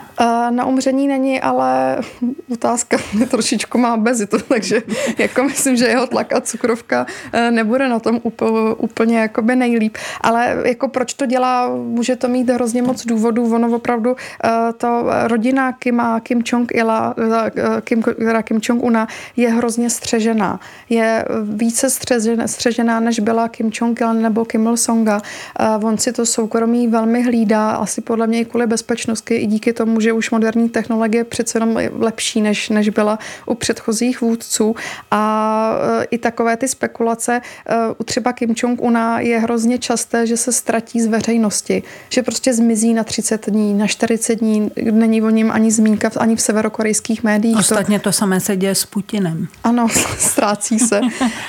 Na 0.50 0.64
umření 0.66 1.08
není, 1.08 1.40
ale 1.40 1.98
otázka 2.52 2.96
trošičku 3.30 3.78
má 3.78 3.96
bezitu, 3.96 4.38
takže 4.48 4.82
jako 5.18 5.44
myslím, 5.44 5.76
že 5.76 5.86
jeho 5.86 6.06
tlak 6.06 6.32
a 6.32 6.40
cukrovka 6.40 7.06
nebude 7.56 7.88
na 7.88 7.98
tom 7.98 8.20
úplně 8.78 9.18
jakoby 9.18 9.56
nejlíp. 9.56 9.96
Ale 10.20 10.56
jako 10.64 10.88
proč 10.88 11.14
to 11.14 11.26
dělá, 11.26 11.68
může 11.68 12.16
to 12.16 12.28
mít 12.28 12.50
hrozně 12.50 12.82
moc 12.82 13.06
důvodů. 13.06 13.54
Ono 13.54 13.76
opravdu 13.76 14.16
eh, 14.16 14.72
to 14.76 15.06
rodina 15.24 15.72
Kim 15.72 16.00
a 16.00 16.20
Kim 16.20 16.42
Jong-ila, 16.42 17.14
eh, 17.16 17.80
Kim, 17.80 18.02
Kim 18.42 18.60
Jong-una 18.60 19.08
je 19.36 19.48
hrozně 19.48 19.90
střežená. 19.90 20.60
Je 20.88 21.24
více 21.42 21.90
střežená, 21.90 22.48
střežená 22.48 23.00
než 23.00 23.20
byla 23.20 23.48
Kim 23.48 23.70
Jong-il 23.80 24.14
nebo 24.14 24.44
Kim 24.44 24.66
Il-songa. 24.66 25.22
Eh, 25.60 25.84
on 25.84 25.98
si 25.98 26.12
to 26.12 26.26
soukromí 26.26 26.88
velmi 26.88 27.22
hlídá, 27.22 27.70
asi 27.70 28.00
podle 28.00 28.26
mě 28.26 28.40
i 28.40 28.44
kvůli 28.44 28.66
bezpečnosti, 28.66 29.34
i 29.34 29.46
díky 29.46 29.72
tomu, 29.72 30.00
že 30.00 30.12
už 30.12 30.30
moderní 30.30 30.68
technologie 30.68 31.24
přece 31.24 31.58
jenom 31.58 31.76
lepší, 31.98 32.42
než, 32.42 32.68
než 32.68 32.88
byla 32.88 33.18
u 33.46 33.54
předchozích 33.54 34.20
vůdců. 34.20 34.76
A 35.10 35.46
i 36.10 36.18
takové 36.18 36.56
ty 36.56 36.68
spekulace, 36.68 37.40
u 37.98 38.04
třeba 38.04 38.32
Kim 38.32 38.54
Jong-una 38.54 39.20
je 39.20 39.38
hrozně 39.38 39.78
časté, 39.78 40.26
že 40.26 40.36
se 40.36 40.52
ztratí 40.52 41.00
z 41.00 41.06
veřejnosti, 41.06 41.82
že 42.08 42.22
prostě 42.22 42.54
zmizí 42.54 42.94
na 42.94 43.04
30 43.04 43.50
dní, 43.50 43.74
na 43.74 43.86
40 43.86 44.34
dní, 44.34 44.70
není 44.90 45.22
o 45.22 45.30
něm 45.30 45.50
ani 45.50 45.70
zmínka 45.70 46.10
ani 46.16 46.36
v 46.36 46.40
severokorejských 46.40 47.24
médiích. 47.24 47.56
Ostatně 47.56 47.98
to, 47.98 48.04
to 48.04 48.12
samé 48.12 48.40
se 48.40 48.56
děje 48.56 48.74
s 48.74 48.86
Putinem. 48.86 49.48
Ano, 49.64 49.88
ztrácí 50.18 50.78
se. 50.78 51.00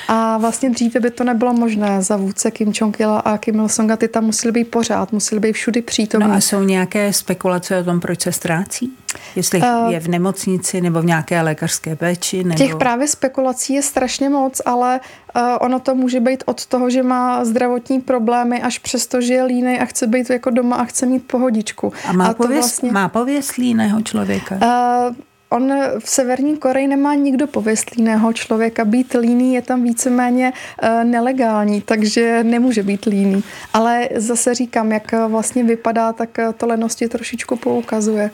A 0.07 0.37
vlastně 0.37 0.69
dříve 0.69 0.99
by 0.99 1.11
to 1.11 1.23
nebylo 1.23 1.53
možné 1.53 2.01
za 2.01 2.17
vůdce 2.17 2.51
Kim 2.51 2.71
Jong-ila 2.71 3.17
a 3.17 3.37
Kim 3.37 3.55
Il-sunga, 3.55 3.97
ty 3.97 4.07
tam 4.07 4.23
museli 4.23 4.51
být 4.51 4.65
pořád, 4.65 5.13
museli 5.13 5.41
být 5.41 5.53
všudy 5.53 5.81
přítomní. 5.81 6.27
No 6.27 6.33
a 6.33 6.41
jsou 6.41 6.63
nějaké 6.63 7.13
spekulace 7.13 7.79
o 7.79 7.83
tom, 7.83 7.99
proč 7.99 8.21
se 8.21 8.31
ztrácí? 8.31 8.91
Jestli 9.35 9.61
uh, 9.61 9.91
je 9.91 9.99
v 9.99 10.07
nemocnici 10.07 10.81
nebo 10.81 11.01
v 11.01 11.05
nějaké 11.05 11.41
lékařské 11.41 11.95
péči? 11.95 12.43
Nebo... 12.43 12.57
Těch 12.57 12.75
právě 12.75 13.07
spekulací 13.07 13.73
je 13.73 13.81
strašně 13.81 14.29
moc, 14.29 14.61
ale 14.65 14.99
uh, 15.35 15.41
ono 15.59 15.79
to 15.79 15.95
může 15.95 16.19
být 16.19 16.43
od 16.45 16.65
toho, 16.65 16.89
že 16.89 17.03
má 17.03 17.45
zdravotní 17.45 18.01
problémy, 18.01 18.61
až 18.61 18.79
přesto, 18.79 19.21
že 19.21 19.33
je 19.33 19.43
línej 19.43 19.81
a 19.81 19.85
chce 19.85 20.07
být 20.07 20.29
jako 20.29 20.49
doma 20.49 20.75
a 20.75 20.83
chce 20.83 21.05
mít 21.05 21.27
pohodičku. 21.27 21.93
A 22.05 22.13
má, 22.13 22.27
a 22.27 22.33
pověst, 22.33 22.59
vlastně... 22.59 22.91
má 22.91 23.09
pověst 23.09 23.55
líného 23.55 24.01
člověka? 24.01 24.55
Uh, 24.55 25.15
On 25.49 25.73
v 25.99 26.09
Severní 26.09 26.57
Koreji 26.57 26.87
nemá 26.87 27.15
nikdo 27.15 27.47
pověst 27.47 27.89
líného 27.89 28.33
člověka. 28.33 28.85
Být 28.85 29.13
líný 29.13 29.53
je 29.53 29.61
tam 29.61 29.83
víceméně 29.83 30.53
uh, 30.83 31.03
nelegální, 31.03 31.81
takže 31.81 32.43
nemůže 32.43 32.83
být 32.83 33.05
líný. 33.05 33.43
Ale 33.73 34.09
zase 34.15 34.53
říkám, 34.53 34.91
jak 34.91 35.11
vlastně 35.27 35.63
vypadá, 35.63 36.13
tak 36.13 36.29
to 36.57 36.67
lenosti 36.67 37.07
trošičku 37.09 37.55
poukazuje. 37.55 38.31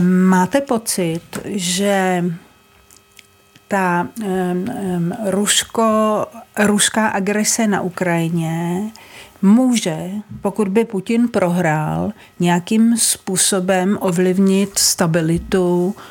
Máte 0.00 0.60
pocit, 0.60 1.22
že 1.44 2.24
ta 3.68 4.08
um, 4.22 5.12
ruská 6.58 7.06
agrese 7.08 7.66
na 7.66 7.80
Ukrajině 7.80 8.82
může, 9.42 10.10
pokud 10.40 10.68
by 10.68 10.84
Putin 10.84 11.28
prohrál, 11.28 12.12
nějakým 12.40 12.96
způsobem 12.96 13.98
ovlivnit 14.00 14.78
stabilitu 14.78 15.86
uh, 15.86 16.02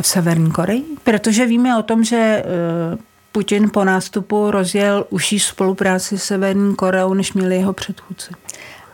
v 0.00 0.06
Severní 0.06 0.50
Koreji? 0.50 0.84
Protože 1.04 1.46
víme 1.46 1.78
o 1.78 1.82
tom, 1.82 2.04
že 2.04 2.44
uh, 2.92 2.98
Putin 3.32 3.70
po 3.70 3.84
nástupu 3.84 4.50
rozjel 4.50 5.06
užší 5.10 5.40
spolupráci 5.40 6.18
s 6.18 6.24
Severní 6.24 6.76
Koreou, 6.76 7.14
než 7.14 7.32
měli 7.32 7.56
jeho 7.56 7.72
předchůdci. 7.72 8.32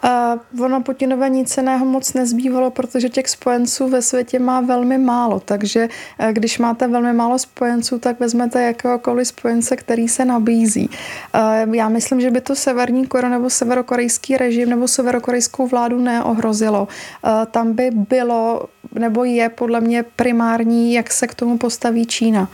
A 0.03 0.39
ono 0.65 0.83
Putinové 0.83 1.29
nic 1.29 1.53
ceného 1.53 1.87
moc 1.87 2.15
nezbývalo, 2.15 2.71
protože 2.71 3.09
těch 3.09 3.29
spojenců 3.29 3.89
ve 3.89 4.03
světě 4.03 4.39
má 4.39 4.61
velmi 4.61 4.99
málo. 4.99 5.41
Takže 5.41 5.89
eh, 6.19 6.33
když 6.33 6.59
máte 6.59 6.89
velmi 6.89 7.13
málo 7.13 7.39
spojenců, 7.39 7.99
tak 7.99 8.21
vezmete 8.21 8.63
jakéhokoliv 8.63 9.29
spojence, 9.29 9.77
který 9.77 10.09
se 10.09 10.25
nabízí. 10.25 10.91
Eh, 11.35 11.67
já 11.73 11.89
myslím, 11.89 12.21
že 12.21 12.31
by 12.31 12.41
to 12.41 12.55
Severní 12.55 13.07
Korea 13.07 13.31
nebo 13.31 13.51
severokorejský 13.51 14.37
režim 14.37 14.71
nebo 14.71 14.89
severokorejskou 14.89 15.67
vládu 15.67 15.99
neohrozilo. 16.01 16.89
Eh, 17.25 17.47
tam 17.51 17.73
by 17.73 17.91
bylo 17.91 18.69
nebo 18.93 19.25
je 19.25 19.49
podle 19.49 19.81
mě 19.81 20.05
primární, 20.17 20.93
jak 20.95 21.13
se 21.13 21.27
k 21.27 21.35
tomu 21.35 21.59
postaví 21.59 22.07
Čína. 22.07 22.49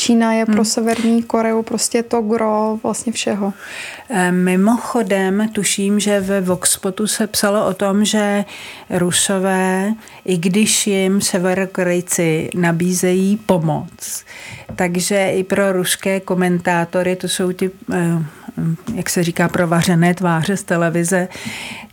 Čína 0.00 0.32
je 0.32 0.46
pro 0.46 0.54
hmm. 0.54 0.64
Severní 0.64 1.22
Koreu 1.22 1.62
prostě 1.62 2.02
to 2.02 2.22
gro 2.22 2.78
vlastně 2.82 3.12
všeho. 3.12 3.52
Eh, 4.10 4.32
mimochodem, 4.32 5.48
tuším, 5.52 6.00
že 6.00 6.20
ve 6.20 6.40
Voxpotu 6.40 7.06
se 7.06 7.26
psalo 7.26 7.66
o 7.66 7.74
tom, 7.74 8.04
že 8.04 8.44
Rusové, 8.90 9.94
i 10.24 10.36
když 10.36 10.86
jim 10.86 11.20
Severokorejci 11.20 12.50
nabízejí 12.54 13.36
pomoc, 13.36 14.24
takže 14.76 15.30
i 15.30 15.44
pro 15.44 15.72
ruské 15.72 16.20
komentátory, 16.20 17.16
to 17.16 17.28
jsou 17.28 17.52
ty, 17.52 17.70
eh, 17.92 18.24
jak 18.94 19.10
se 19.10 19.22
říká, 19.22 19.48
provařené 19.48 20.14
tváře 20.14 20.56
z 20.56 20.62
televize, 20.62 21.28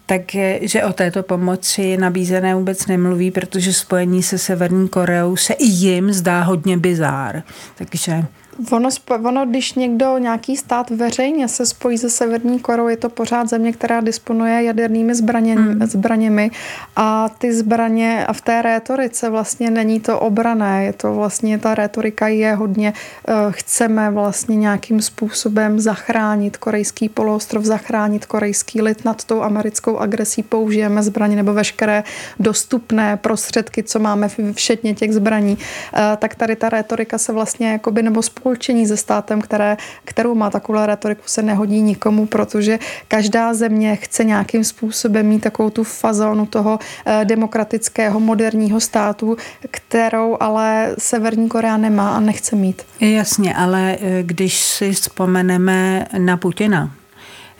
takže 0.08 0.84
o 0.84 0.94
této 0.94 1.24
pomoci 1.24 1.98
nabízené 1.98 2.56
vůbec 2.56 2.88
nemluví, 2.88 3.32
protože 3.32 3.74
spojení 3.74 4.24
se 4.24 4.38
Severní 4.38 4.88
Koreou 4.90 5.36
se 5.36 5.54
i 5.54 5.66
jim 5.66 6.14
zdá 6.14 6.42
hodně 6.42 6.78
bizár. 6.78 7.44
Takže 7.76 8.24
Ono, 8.72 8.90
ono, 9.24 9.46
když 9.46 9.74
někdo, 9.74 10.18
nějaký 10.18 10.58
stát 10.58 10.90
veřejně 10.90 11.48
se 11.48 11.66
spojí 11.66 11.98
se 11.98 12.10
Severní 12.10 12.60
Korou, 12.60 12.88
je 12.88 12.98
to 12.98 13.10
pořád 13.10 13.50
země, 13.50 13.74
která 13.74 14.02
disponuje 14.02 14.64
jadernými 14.64 15.16
zbraně, 15.16 15.56
mm. 15.56 15.86
zbraněmi. 15.86 16.52
A 16.96 17.30
ty 17.30 17.54
zbraně 17.54 18.26
a 18.26 18.34
v 18.34 18.42
té 18.42 18.62
rétorice 18.62 19.30
vlastně 19.30 19.72
není 19.72 20.00
to 20.00 20.20
obrané, 20.20 20.86
je 20.86 20.94
to 20.94 21.14
vlastně, 21.14 21.58
ta 21.58 21.76
rétorika 21.76 22.28
je 22.28 22.56
hodně, 22.56 22.94
uh, 23.28 23.36
chceme 23.52 24.12
vlastně 24.12 24.56
nějakým 24.56 25.02
způsobem 25.02 25.80
zachránit 25.80 26.58
korejský 26.58 27.10
poloostrov, 27.10 27.64
zachránit 27.64 28.26
korejský 28.26 28.82
lid 28.82 29.06
nad 29.06 29.24
tou 29.24 29.42
americkou 29.42 29.98
agresí, 29.98 30.44
použijeme 30.44 31.04
zbraně 31.04 31.36
nebo 31.36 31.54
veškeré 31.54 32.04
dostupné 32.40 33.18
prostředky, 33.18 33.84
co 33.84 34.00
máme 34.00 34.30
všetně 34.54 34.96
těch 34.96 35.14
zbraní, 35.14 35.58
uh, 35.58 36.00
tak 36.18 36.36
tady 36.36 36.56
ta 36.56 36.70
rétorika 36.70 37.18
se 37.18 37.34
vlastně 37.34 37.72
jakoby 37.72 38.04
nebo 38.04 38.22
spolu 38.22 38.47
spolčení 38.48 38.88
se 38.88 38.98
státem, 38.98 39.42
které, 39.42 39.78
kterou 40.06 40.36
má 40.36 40.50
takovou 40.50 40.86
retoriku, 40.86 41.22
se 41.26 41.42
nehodí 41.42 41.82
nikomu, 41.82 42.26
protože 42.26 42.80
každá 43.08 43.54
země 43.54 43.96
chce 43.96 44.24
nějakým 44.24 44.64
způsobem 44.64 45.26
mít 45.28 45.40
takovou 45.40 45.70
tu 45.70 45.84
fazonu 45.84 46.46
toho 46.46 46.80
eh, 47.06 47.26
demokratického 47.26 48.20
moderního 48.20 48.80
státu, 48.80 49.38
kterou 49.72 50.38
ale 50.40 50.96
Severní 50.98 51.50
Korea 51.50 51.78
nemá 51.78 52.10
a 52.10 52.20
nechce 52.20 52.56
mít. 52.56 52.82
Jasně, 53.00 53.56
ale 53.56 53.98
eh, 54.02 54.24
když 54.24 54.60
si 54.60 54.92
vzpomeneme 54.92 56.08
na 56.18 56.38
Putina, 56.38 56.92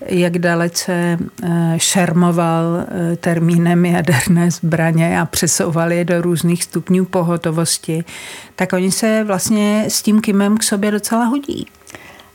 jak 0.06 0.38
dalece 0.38 1.18
eh, 1.44 1.74
šermoval 1.78 2.86
termínem 3.20 3.86
jaderné 3.86 4.52
zbraně 4.52 5.22
a 5.22 5.26
přesouval 5.26 5.92
je 5.92 6.06
do 6.06 6.22
různých 6.22 6.64
stupňů 6.64 7.06
pohotovosti, 7.06 8.04
tak 8.56 8.74
oni 8.74 8.92
se 8.92 9.24
vlastně 9.24 9.86
s 9.88 10.02
tím 10.02 10.22
Kimem 10.22 10.58
k 10.58 10.64
sobě 10.64 10.92
docela 10.92 11.26
hodí. 11.26 11.68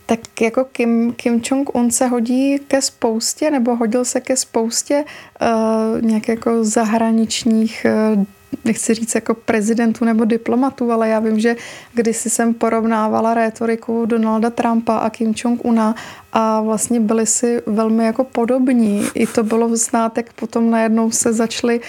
Tak 0.05 0.41
jako 0.41 0.65
Kim, 0.65 1.13
Kim 1.13 1.41
Jong-un 1.41 1.91
se 1.91 2.07
hodí 2.07 2.59
ke 2.67 2.81
spoustě, 2.81 3.51
nebo 3.51 3.75
hodil 3.75 4.05
se 4.05 4.21
ke 4.21 4.37
spoustě 4.37 5.03
uh, 5.41 6.01
nějak 6.01 6.27
jako 6.27 6.63
zahraničních 6.63 7.85
uh, 8.15 8.23
nechci 8.65 8.93
říct 8.93 9.15
jako 9.15 9.33
prezidentů 9.33 10.05
nebo 10.05 10.25
diplomatů, 10.25 10.91
ale 10.91 11.09
já 11.09 11.19
vím, 11.19 11.39
že 11.39 11.55
kdysi 11.93 12.29
jsem 12.29 12.53
porovnávala 12.53 13.33
rétoriku 13.33 14.05
Donalda 14.05 14.49
Trumpa 14.49 14.97
a 14.97 15.09
Kim 15.09 15.33
Jong-una 15.33 15.95
a 16.33 16.61
vlastně 16.61 16.99
byli 16.99 17.25
si 17.25 17.61
velmi 17.65 18.05
jako 18.05 18.23
podobní. 18.23 19.05
I 19.13 19.27
to 19.27 19.43
bylo 19.43 19.75
znát, 19.77 20.17
jak 20.17 20.33
potom 20.33 20.71
najednou 20.71 21.11
se 21.11 21.33
začaly, 21.33 21.81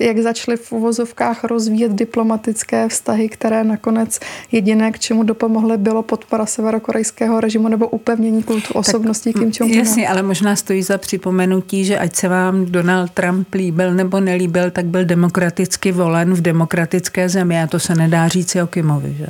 eh, 0.00 0.04
jak 0.04 0.18
začaly 0.18 0.56
v 0.56 0.72
uvozovkách 0.72 1.44
rozvíjet 1.44 1.92
diplomatické 1.92 2.88
vztahy, 2.88 3.28
které 3.28 3.64
nakonec 3.64 4.20
jediné, 4.52 4.92
k 4.92 4.98
čemu 4.98 5.22
dopomohly, 5.22 5.76
bylo 5.76 6.02
podpora 6.02 6.46
severokorejského 6.46 7.40
režimu 7.40 7.68
nebo 7.68 7.88
upevnění 7.88 8.42
kultu 8.42 8.74
osobností 8.74 9.32
Kim 9.32 9.52
jong 9.60 9.74
Jasně, 9.74 10.08
ale 10.08 10.22
možná 10.22 10.56
stojí 10.56 10.82
za 10.82 10.98
připomenutí, 10.98 11.84
že 11.84 11.98
ať 11.98 12.16
se 12.16 12.28
vám 12.28 12.66
Donald 12.66 13.10
Trump 13.10 13.54
líbil 13.54 13.94
nebo 13.94 14.20
nelíbil, 14.20 14.70
tak 14.70 14.84
byl 14.84 15.04
demokraticky 15.46 15.92
volen 15.92 16.34
v 16.34 16.40
demokratické 16.40 17.28
zemi 17.28 17.62
a 17.62 17.66
to 17.66 17.78
se 17.78 17.94
nedá 17.94 18.28
říct 18.28 18.56
o 18.56 18.66
Kimovi, 18.66 19.14
že? 19.14 19.26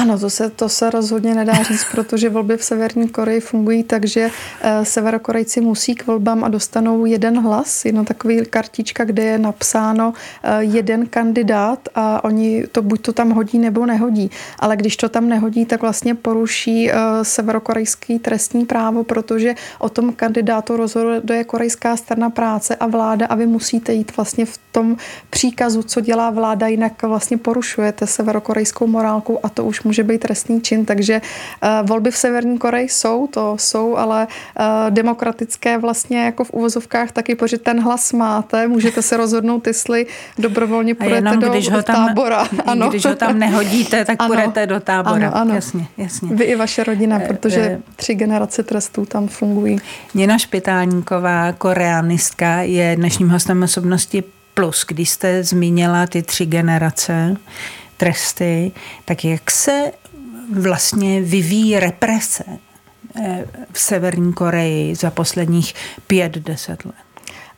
Ano, 0.00 0.18
to 0.18 0.30
se, 0.30 0.50
to 0.50 0.68
se 0.68 0.90
rozhodně 0.90 1.34
nedá 1.34 1.62
říct, 1.62 1.84
protože 1.90 2.28
volby 2.28 2.56
v 2.56 2.64
Severní 2.64 3.08
Koreji 3.08 3.40
fungují 3.40 3.82
tak, 3.82 4.04
že 4.04 4.30
eh, 4.60 4.84
Severokorejci 4.84 5.60
musí 5.60 5.94
k 5.94 6.06
volbám 6.06 6.44
a 6.44 6.48
dostanou 6.48 7.06
jeden 7.06 7.40
hlas, 7.42 7.84
jedno 7.84 8.04
takový 8.04 8.46
kartička, 8.46 9.04
kde 9.04 9.22
je 9.22 9.38
napsáno 9.38 10.12
eh, 10.42 10.64
jeden 10.64 11.06
kandidát 11.06 11.88
a 11.94 12.24
oni 12.24 12.66
to 12.72 12.82
buď 12.82 13.00
to 13.00 13.12
tam 13.12 13.30
hodí 13.30 13.58
nebo 13.58 13.86
nehodí. 13.86 14.30
Ale 14.58 14.76
když 14.76 14.96
to 14.96 15.08
tam 15.08 15.28
nehodí, 15.28 15.64
tak 15.64 15.82
vlastně 15.82 16.14
poruší 16.14 16.90
eh, 16.90 16.94
severokorejský 17.22 18.18
trestní 18.18 18.66
právo, 18.66 19.04
protože 19.04 19.54
o 19.78 19.88
tom 19.88 20.12
kandidátu 20.12 20.76
rozhoduje 20.76 21.44
korejská 21.44 21.96
strana 21.96 22.30
práce 22.30 22.76
a 22.76 22.86
vláda 22.86 23.26
a 23.26 23.34
vy 23.34 23.46
musíte 23.46 23.92
jít 23.92 24.16
vlastně 24.16 24.46
v 24.46 24.58
tom 24.72 24.96
příkazu, 25.30 25.82
co 25.82 26.00
dělá 26.00 26.30
vláda, 26.30 26.66
jinak 26.66 27.02
vlastně 27.02 27.38
porušujete 27.38 28.06
severokorejskou 28.06 28.86
morálku 28.86 29.46
a 29.46 29.48
to 29.48 29.64
už 29.64 29.82
může 29.90 30.04
být 30.04 30.18
trestný 30.18 30.60
čin, 30.60 30.84
takže 30.84 31.20
uh, 31.20 31.88
volby 31.88 32.10
v 32.10 32.16
Severní 32.16 32.58
Koreji 32.58 32.88
jsou, 32.88 33.26
to 33.26 33.56
jsou, 33.58 33.96
ale 33.96 34.26
uh, 34.26 34.90
demokratické 34.90 35.78
vlastně 35.78 36.24
jako 36.24 36.44
v 36.44 36.50
uvozovkách 36.50 37.12
taky, 37.12 37.34
protože 37.34 37.58
ten 37.58 37.82
hlas 37.82 38.12
máte, 38.12 38.68
můžete 38.68 39.02
se 39.02 39.16
rozhodnout, 39.16 39.66
jestli 39.66 40.06
dobrovolně 40.38 40.94
půjdete 40.94 41.36
do, 41.36 41.50
když 41.50 41.70
ho 41.70 41.82
tam, 41.82 42.06
tábora. 42.06 42.48
Ano. 42.66 42.88
Když 42.88 43.04
ho 43.04 43.14
tam 43.14 43.38
nehodíte, 43.38 44.04
tak 44.04 44.16
ano, 44.18 44.28
půjdete 44.28 44.66
do 44.66 44.80
tábora. 44.80 45.28
Ano, 45.28 45.36
ano. 45.36 45.54
Jasně, 45.54 45.86
jasně. 45.96 46.28
Vy 46.34 46.44
i 46.44 46.56
vaše 46.56 46.84
rodina, 46.84 47.20
eh, 47.22 47.26
protože 47.26 47.80
tři 47.96 48.14
generace 48.14 48.62
trestů 48.62 49.06
tam 49.06 49.28
fungují. 49.28 49.80
Nina 50.14 50.38
Špitálníková, 50.38 51.52
koreanistka, 51.52 52.62
je 52.62 52.96
dnešním 52.96 53.28
hostem 53.28 53.62
osobnosti 53.62 54.22
Plus, 54.54 54.84
když 54.88 55.10
jste 55.10 55.44
zmínila 55.44 56.06
ty 56.06 56.22
tři 56.22 56.46
generace, 56.46 57.36
tresty, 58.00 58.72
tak 59.04 59.24
jak 59.24 59.50
se 59.50 59.92
vlastně 60.52 61.20
vyvíjí 61.20 61.80
represe 61.80 62.44
eh, 63.22 63.44
v 63.72 63.80
Severní 63.80 64.32
Koreji 64.32 64.94
za 64.94 65.10
posledních 65.10 65.74
pět, 66.06 66.32
deset 66.32 66.84
let? 66.84 67.09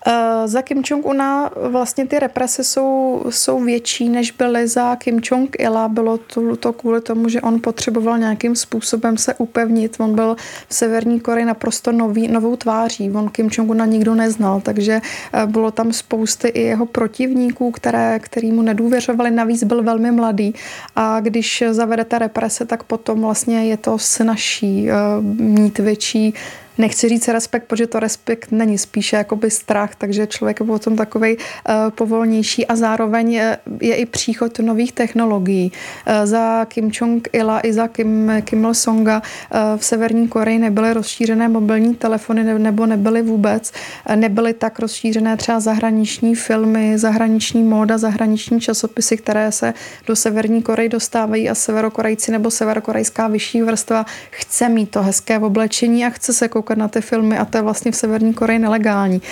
Eh, 0.07 0.49
za 0.49 0.63
Kim 0.63 0.83
Jong-una 0.83 1.51
vlastně 1.57 2.07
ty 2.07 2.19
represe 2.19 2.65
jsou, 2.65 3.23
jsou 3.31 3.61
větší, 3.61 4.09
než 4.09 4.31
byly 4.31 4.69
za 4.69 4.97
Kim 4.97 5.19
Jong-ila. 5.19 5.89
Bylo 5.89 6.19
to, 6.19 6.57
to 6.57 6.73
kvůli 6.73 7.01
tomu, 7.01 7.29
že 7.29 7.41
on 7.41 7.61
potřeboval 7.61 8.19
nějakým 8.19 8.57
způsobem 8.57 9.17
se 9.17 9.35
upevnit. 9.35 9.97
On 10.01 10.15
byl 10.15 10.37
v 10.69 10.75
Severní 10.75 11.21
Koreji 11.21 11.45
naprosto 11.45 11.93
nový, 11.93 12.29
novou 12.29 12.57
tváří. 12.57 13.11
On 13.11 13.29
Kim 13.29 13.49
Jong-una 13.49 13.87
nikdo 13.87 14.15
neznal, 14.15 14.61
takže 14.61 15.01
eh, 15.33 15.47
bylo 15.47 15.71
tam 15.71 15.93
spousty 15.93 16.49
i 16.49 16.63
jeho 16.63 16.87
protivníků, 16.87 17.71
které, 17.71 18.19
který 18.19 18.53
mu 18.53 18.63
nedůvěřovali. 18.63 19.31
Navíc 19.31 19.65
byl 19.65 19.83
velmi 19.83 20.11
mladý 20.11 20.55
a 20.97 21.21
když 21.21 21.65
zavedete 21.71 22.19
represe, 22.19 22.65
tak 22.65 22.83
potom 22.83 23.21
vlastně 23.21 23.65
je 23.65 23.77
to 23.77 23.99
snažší 23.99 24.91
eh, 24.91 24.95
mít 25.43 25.79
větší 25.79 26.35
nechci 26.79 27.09
říct 27.09 27.29
respekt, 27.29 27.65
protože 27.67 27.87
to 27.87 28.01
respekt 28.01 28.53
není 28.53 28.79
spíše 28.79 29.17
jakoby 29.17 29.51
strach, 29.51 29.95
takže 29.95 30.27
člověk 30.27 30.61
je 30.61 30.67
potom 30.67 30.97
takový 30.97 31.37
eh, 31.39 31.75
povolnější 31.91 32.67
a 32.67 32.77
zároveň 32.77 33.33
je, 33.33 33.59
je 33.81 33.95
i 33.97 34.07
příchod 34.07 34.59
nových 34.59 34.93
technologií. 34.93 35.73
Uh, 35.73 36.27
za 36.27 36.65
Kim 36.65 36.91
Jong-ila 36.91 37.61
i 37.63 37.73
za 37.73 37.89
Kim, 37.89 38.33
Kim 38.45 38.65
Il-songa 38.65 39.23
uh, 39.23 39.79
v 39.79 39.85
Severní 39.85 40.29
Koreji 40.29 40.59
nebyly 40.59 40.93
rozšířené 40.93 41.49
mobilní 41.49 41.95
telefony 41.95 42.59
nebo 42.59 42.87
nebyly 42.87 43.23
vůbec. 43.23 43.73
Nebyly 44.15 44.55
tak 44.55 44.79
rozšířené 44.79 45.37
třeba 45.37 45.61
zahraniční 45.61 46.35
filmy, 46.35 46.99
zahraniční 46.99 47.63
móda, 47.63 47.99
zahraniční 47.99 48.61
časopisy, 48.61 49.17
které 49.17 49.53
se 49.53 49.75
do 50.07 50.17
Severní 50.17 50.63
Koreji 50.63 50.89
dostávají 50.89 51.51
a 51.51 51.55
severokorejci 51.55 52.33
nebo 52.33 52.51
severokorejská 52.51 53.29
vyšší 53.29 53.63
vrstva 53.63 54.07
chce 54.31 54.69
mít 54.69 54.91
to 54.91 55.03
hezké 55.03 55.39
oblečení 55.39 56.07
a 56.07 56.11
chce 56.11 56.33
se 56.33 56.49
koukat 56.49 56.62
na 56.71 56.89
ty 56.89 57.01
filmy 57.01 57.39
a 57.39 57.45
to 57.45 57.59
je 57.59 57.63
vlastně 57.63 57.93
v 57.93 57.97
Severní 57.97 58.35
Koreji 58.35 58.59
nelegální. 58.59 59.23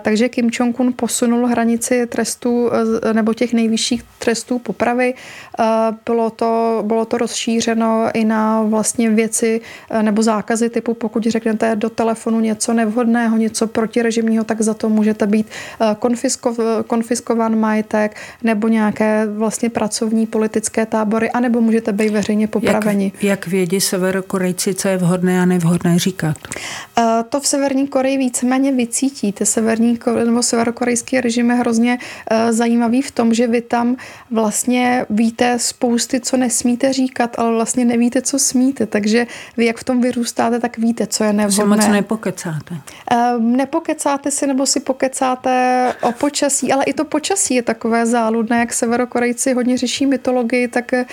Takže 0.00 0.28
Kim 0.28 0.50
Jong-un 0.52 0.92
posunul 0.96 1.46
hranici 1.46 2.06
trestů 2.06 2.70
e, 3.04 3.14
nebo 3.14 3.34
těch 3.34 3.52
nejvyšších 3.52 4.02
trestů 4.18 4.58
popravy. 4.58 5.14
Bylo 6.06 6.30
to, 6.30 6.82
bylo 6.86 7.04
to 7.04 7.18
rozšířeno 7.18 8.10
i 8.14 8.24
na 8.24 8.62
vlastně 8.62 9.10
věci 9.10 9.60
e, 9.90 10.02
nebo 10.02 10.22
zákazy 10.22 10.70
typu, 10.70 10.94
pokud 10.94 11.26
řeknete 11.26 11.76
do 11.76 11.90
telefonu 11.90 12.40
něco 12.40 12.72
nevhodného, 12.72 13.36
něco 13.36 13.66
protirežimního, 13.66 14.44
tak 14.44 14.60
za 14.60 14.74
to 14.74 14.88
můžete 14.88 15.26
být 15.26 15.46
e, 15.46 15.94
konfisko, 15.98 16.54
konfiskován 16.86 17.58
majetek 17.58 18.16
nebo 18.42 18.68
nějaké 18.68 19.26
vlastně 19.26 19.70
pracovní 19.70 20.26
politické 20.26 20.86
tábory, 20.86 21.30
anebo 21.30 21.60
můžete 21.60 21.92
být 21.92 22.10
veřejně 22.10 22.48
popraveni. 22.48 23.12
Jak, 23.14 23.24
jak 23.24 23.46
vědí 23.46 23.80
severokorejci, 23.80 24.74
co 24.74 24.88
je 24.88 24.96
vhodné 24.96 25.40
a 25.40 25.44
nevhodné 25.44 25.98
říkat? 25.98 26.36
To 27.28 27.40
v 27.40 27.46
Severní 27.46 27.88
Koreji 27.88 28.18
víceméně 28.18 28.72
vycítí. 28.72 29.32
Ty 29.32 29.46
severní 29.46 29.98
nebo 30.24 30.42
severokorejský 30.42 31.20
režim 31.20 31.50
je 31.50 31.56
hrozně 31.56 31.98
eh, 32.30 32.52
zajímavý 32.52 33.02
v 33.02 33.10
tom, 33.10 33.34
že 33.34 33.46
vy 33.46 33.60
tam 33.60 33.96
vlastně 34.30 35.06
víte 35.10 35.58
spousty, 35.58 36.20
co 36.20 36.36
nesmíte 36.36 36.92
říkat, 36.92 37.38
ale 37.38 37.50
vlastně 37.50 37.84
nevíte, 37.84 38.22
co 38.22 38.38
smíte. 38.38 38.86
Takže 38.86 39.26
vy, 39.56 39.66
jak 39.66 39.76
v 39.76 39.84
tom 39.84 40.00
vyrůstáte, 40.00 40.60
tak 40.60 40.78
víte, 40.78 41.06
co 41.06 41.24
je 41.24 41.32
nevhodné. 41.32 41.76
moc 41.76 41.88
nepokecáte. 41.88 42.76
Ehm, 43.10 43.56
nepokecáte 43.56 44.30
si 44.30 44.46
nebo 44.46 44.66
si 44.66 44.80
pokecáte 44.80 45.94
o 46.02 46.12
počasí, 46.12 46.72
ale 46.72 46.84
i 46.84 46.92
to 46.92 47.04
počasí 47.04 47.54
je 47.54 47.62
takové 47.62 48.06
záludné, 48.06 48.58
jak 48.58 48.72
severokorejci 48.72 49.54
hodně 49.54 49.78
řeší 49.78 50.06
mytologii, 50.06 50.68
tak 50.68 50.92
eh, 50.92 51.06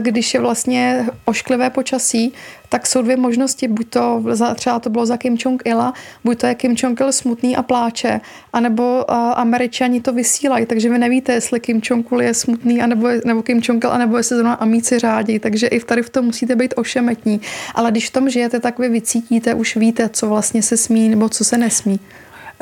když 0.00 0.34
je 0.34 0.40
vlastně 0.40 1.06
ošklivé 1.24 1.70
počasí, 1.70 2.32
tak 2.72 2.86
jsou 2.86 3.02
dvě 3.02 3.16
možnosti. 3.16 3.68
Buď 3.68 3.88
to, 3.88 4.24
třeba 4.54 4.78
to 4.80 4.90
bylo 4.92 5.06
za 5.06 5.16
Kim 5.16 5.36
Jong-ila, 5.36 5.92
buď 6.24 6.38
to 6.38 6.46
je 6.46 6.54
Kim 6.54 6.74
Jong-il 6.78 7.12
smutný 7.12 7.56
a 7.56 7.62
pláče, 7.62 8.20
anebo 8.52 9.04
uh, 9.08 9.16
američani 9.16 10.00
to 10.00 10.12
vysílají, 10.12 10.66
takže 10.66 10.88
vy 10.88 10.98
nevíte, 10.98 11.32
jestli 11.32 11.60
Kim 11.60 11.80
Jong-il 11.90 12.20
je 12.20 12.34
smutný, 12.34 12.82
anebo, 12.82 13.08
nebo 13.24 13.42
Kim 13.42 13.60
Jong-il, 13.64 13.90
anebo 13.90 14.16
jestli 14.16 14.36
zrovna 14.36 14.54
amíci 14.54 14.98
řádí, 14.98 15.38
takže 15.38 15.66
i 15.66 15.80
tady 15.80 16.02
v 16.02 16.10
tom 16.10 16.24
musíte 16.24 16.56
být 16.56 16.74
ošemetní. 16.76 17.40
Ale 17.74 17.90
když 17.90 18.08
v 18.08 18.12
tom 18.12 18.30
žijete, 18.30 18.60
tak 18.60 18.78
vy 18.78 18.88
vycítíte, 18.88 19.54
už 19.54 19.76
víte, 19.76 20.08
co 20.08 20.28
vlastně 20.28 20.62
se 20.62 20.76
smí 20.76 21.08
nebo 21.08 21.28
co 21.28 21.44
se 21.44 21.58
nesmí. 21.58 22.00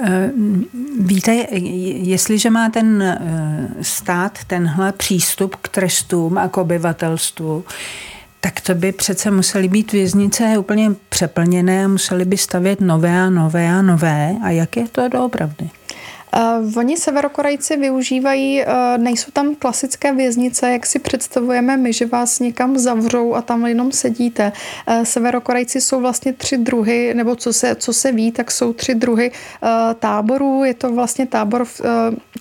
Eh, 0.03 0.31
víte, 1.01 1.47
jestliže 2.03 2.51
má 2.51 2.71
ten 2.71 3.03
eh, 3.03 3.69
stát 3.83 4.39
tenhle 4.47 4.93
přístup 4.93 5.57
k 5.57 5.69
trestům 5.69 6.39
a 6.39 6.49
k 6.49 6.57
obyvatelstvu, 6.57 7.65
tak 8.41 8.61
to 8.61 8.75
by 8.75 8.93
přece 8.93 9.31
musely 9.31 9.69
být 9.69 9.93
věznice 9.93 10.59
úplně 10.59 10.91
přeplněné 11.09 11.85
a 11.85 11.89
museli 11.89 12.25
by 12.25 12.37
stavět 12.37 12.81
nové 12.81 13.21
a 13.21 13.31
nové 13.31 13.69
a 13.69 13.83
nové. 13.83 14.37
A 14.43 14.51
jak 14.51 14.77
je 14.77 14.89
to 14.89 15.09
doopravdy? 15.09 15.71
Uh, 16.37 16.79
oni 16.79 16.97
severokorejci 16.97 17.77
využívají, 17.77 18.63
uh, 18.63 18.73
nejsou 19.03 19.31
tam 19.31 19.55
klasické 19.55 20.15
věznice, 20.15 20.73
jak 20.73 20.87
si 20.87 20.99
představujeme 20.99 21.77
my, 21.77 21.93
že 21.93 22.07
vás 22.07 22.41
někam 22.41 22.79
zavřou 22.79 23.35
a 23.35 23.43
tam 23.43 23.67
jenom 23.67 23.93
sedíte. 23.93 24.53
Uh, 24.89 25.03
severokorejci 25.03 25.81
jsou 25.81 26.01
vlastně 26.01 26.33
tři 26.33 26.59
druhy, 26.59 27.15
nebo 27.15 27.37
co 27.37 27.53
se, 27.53 27.75
co 27.75 27.93
se 27.93 28.13
ví, 28.13 28.33
tak 28.33 28.51
jsou 28.51 28.73
tři 28.73 28.95
druhy 28.95 29.31
uh, 29.31 29.69
táborů. 29.95 30.65
Je 30.65 30.75
to 30.75 30.93
vlastně 30.93 31.27
tábor, 31.27 31.63
uh, 31.63 31.87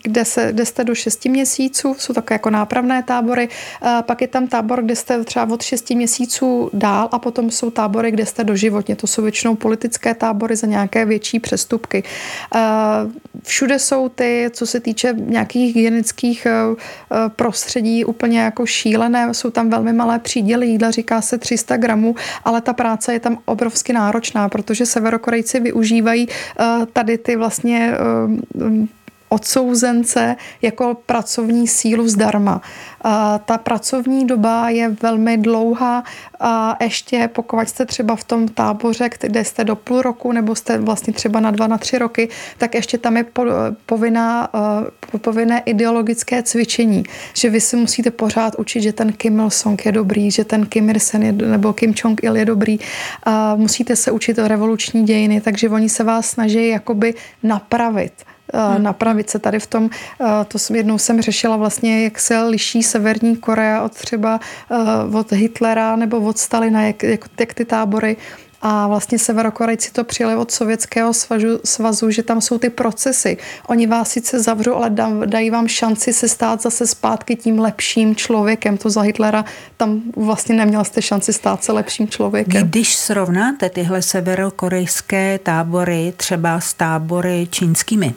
kde, 0.03 0.25
se, 0.25 0.49
kde 0.51 0.65
jste 0.65 0.83
do 0.83 0.95
šesti 0.95 1.29
měsíců, 1.29 1.95
jsou 1.97 2.13
také 2.13 2.35
jako 2.35 2.49
nápravné 2.49 3.03
tábory. 3.03 3.49
Uh, 3.81 4.01
pak 4.01 4.21
je 4.21 4.27
tam 4.27 4.47
tábor, 4.47 4.81
kde 4.81 4.95
jste 4.95 5.23
třeba 5.23 5.47
od 5.53 5.61
šesti 5.61 5.95
měsíců 5.95 6.69
dál 6.73 7.09
a 7.11 7.19
potom 7.19 7.51
jsou 7.51 7.69
tábory, 7.69 8.11
kde 8.11 8.25
jste 8.25 8.43
doživotně. 8.43 8.95
To 8.95 9.07
jsou 9.07 9.21
většinou 9.21 9.55
politické 9.55 10.13
tábory 10.13 10.55
za 10.55 10.67
nějaké 10.67 11.05
větší 11.05 11.39
přestupky. 11.39 12.03
Uh, 12.55 13.11
všude 13.43 13.78
jsou 13.79 14.09
ty, 14.09 14.49
co 14.53 14.65
se 14.65 14.79
týče 14.79 15.13
nějakých 15.17 15.75
hygienických 15.75 16.45
eh, 16.45 16.51
eh, 16.51 17.15
prostředí, 17.29 18.05
úplně 18.05 18.39
jako 18.39 18.65
šílené. 18.65 19.33
Jsou 19.33 19.49
tam 19.49 19.69
velmi 19.69 19.93
malé 19.93 20.19
příděly 20.19 20.67
jídla, 20.67 20.91
říká 20.91 21.21
se 21.21 21.37
300 21.37 21.77
gramů, 21.77 22.15
ale 22.45 22.61
ta 22.61 22.73
práce 22.73 23.13
je 23.13 23.19
tam 23.19 23.37
obrovsky 23.45 23.93
náročná, 23.93 24.49
protože 24.49 24.85
severokorejci 24.85 25.59
využívají 25.59 26.27
eh, 26.29 26.85
tady 26.93 27.17
ty 27.17 27.35
vlastně 27.35 27.93
odsouzence 29.29 30.35
jako 30.61 30.97
pracovní 31.05 31.67
sílu 31.67 32.07
zdarma. 32.07 32.61
Ta 33.45 33.57
pracovní 33.57 34.27
doba 34.27 34.69
je 34.69 34.89
velmi 35.01 35.37
dlouhá 35.37 36.03
a 36.39 36.77
ještě 36.83 37.29
pokud 37.33 37.69
jste 37.69 37.85
třeba 37.85 38.15
v 38.15 38.23
tom 38.23 38.47
táboře, 38.47 39.09
kde 39.21 39.45
jste 39.45 39.63
do 39.63 39.75
půl 39.75 40.01
roku 40.01 40.31
nebo 40.31 40.55
jste 40.55 40.77
vlastně 40.77 41.13
třeba 41.13 41.39
na 41.39 41.51
dva, 41.51 41.67
na 41.67 41.77
tři 41.77 41.97
roky, 41.97 42.29
tak 42.57 42.75
ještě 42.75 42.97
tam 42.97 43.17
je 43.17 43.25
povinná, 43.85 44.49
povinné 45.21 45.59
ideologické 45.65 46.43
cvičení, 46.43 47.03
že 47.33 47.49
vy 47.49 47.61
si 47.61 47.75
musíte 47.75 48.11
pořád 48.11 48.55
učit, 48.55 48.81
že 48.81 48.93
ten 48.93 49.13
Kim 49.13 49.39
Il-sung 49.39 49.85
je 49.85 49.91
dobrý, 49.91 50.31
že 50.31 50.45
ten 50.45 50.65
Kim 50.65 50.89
Il-sen 50.89 51.23
je, 51.23 51.31
nebo 51.31 51.73
Kim 51.73 51.93
Jong-il 52.03 52.35
je 52.35 52.45
dobrý. 52.45 52.79
Musíte 53.55 53.95
se 53.95 54.11
učit 54.11 54.39
o 54.39 54.47
revoluční 54.47 55.03
dějiny, 55.05 55.41
takže 55.41 55.69
oni 55.69 55.89
se 55.89 56.03
vás 56.03 56.29
snaží 56.29 56.67
jakoby 56.67 57.13
napravit 57.43 58.13
hmm. 58.53 58.83
napravit 58.83 59.29
se 59.29 59.39
tady 59.39 59.59
v 59.59 59.67
tom. 59.67 59.89
To 60.47 60.73
jednou 60.73 60.97
jsem 60.97 61.21
řešila 61.21 61.57
vlastně, 61.57 62.03
jak 62.03 62.19
se 62.19 62.41
liší 62.41 62.83
Severní 62.83 63.35
Korea 63.35 63.81
od 63.81 63.93
třeba 63.93 64.39
od 65.13 65.31
Hitlera 65.31 65.95
nebo 65.95 66.19
od 66.19 66.37
Stalina, 66.37 66.81
jak, 66.81 67.03
jak, 67.03 67.25
jak 67.39 67.53
ty 67.53 67.65
tábory 67.65 68.17
a 68.61 68.87
vlastně 68.87 69.19
severokorejci 69.19 69.91
to 69.91 70.03
přijeli 70.03 70.35
od 70.35 70.51
Sovětského 70.51 71.13
svazu, 71.13 71.59
svazu, 71.65 72.11
že 72.11 72.23
tam 72.23 72.41
jsou 72.41 72.57
ty 72.57 72.69
procesy. 72.69 73.37
Oni 73.67 73.87
vás 73.87 74.09
sice 74.09 74.39
zavřou, 74.39 74.75
ale 74.75 74.89
dají 75.25 75.49
vám 75.49 75.67
šanci 75.67 76.13
se 76.13 76.27
stát 76.27 76.61
zase 76.61 76.87
zpátky 76.87 77.35
tím 77.35 77.59
lepším 77.59 78.15
člověkem. 78.15 78.77
To 78.77 78.89
za 78.89 79.01
Hitlera 79.01 79.45
tam 79.77 80.01
vlastně 80.15 80.55
neměl 80.55 80.83
jste 80.83 81.01
šanci 81.01 81.33
stát 81.33 81.63
se 81.63 81.71
lepším 81.71 82.07
člověkem. 82.07 82.67
Když 82.67 82.95
srovnáte 82.95 83.69
tyhle 83.69 84.01
severokorejské 84.01 85.39
tábory 85.43 86.13
třeba 86.17 86.59
s 86.59 86.73
tábory 86.73 87.47
čínskými, 87.51 88.13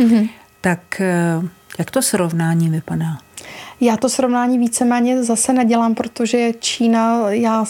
mm-hmm. 0.00 0.28
tak 0.60 1.00
eh, 1.00 1.42
jak 1.78 1.90
to 1.90 2.02
srovnání 2.02 2.70
vypadá? 2.70 3.18
Já 3.80 3.96
to 3.96 4.08
srovnání 4.08 4.58
víceméně 4.58 5.22
zase 5.22 5.52
nedělám, 5.52 5.94
protože 5.94 6.52
Čína, 6.60 7.30
já 7.30 7.64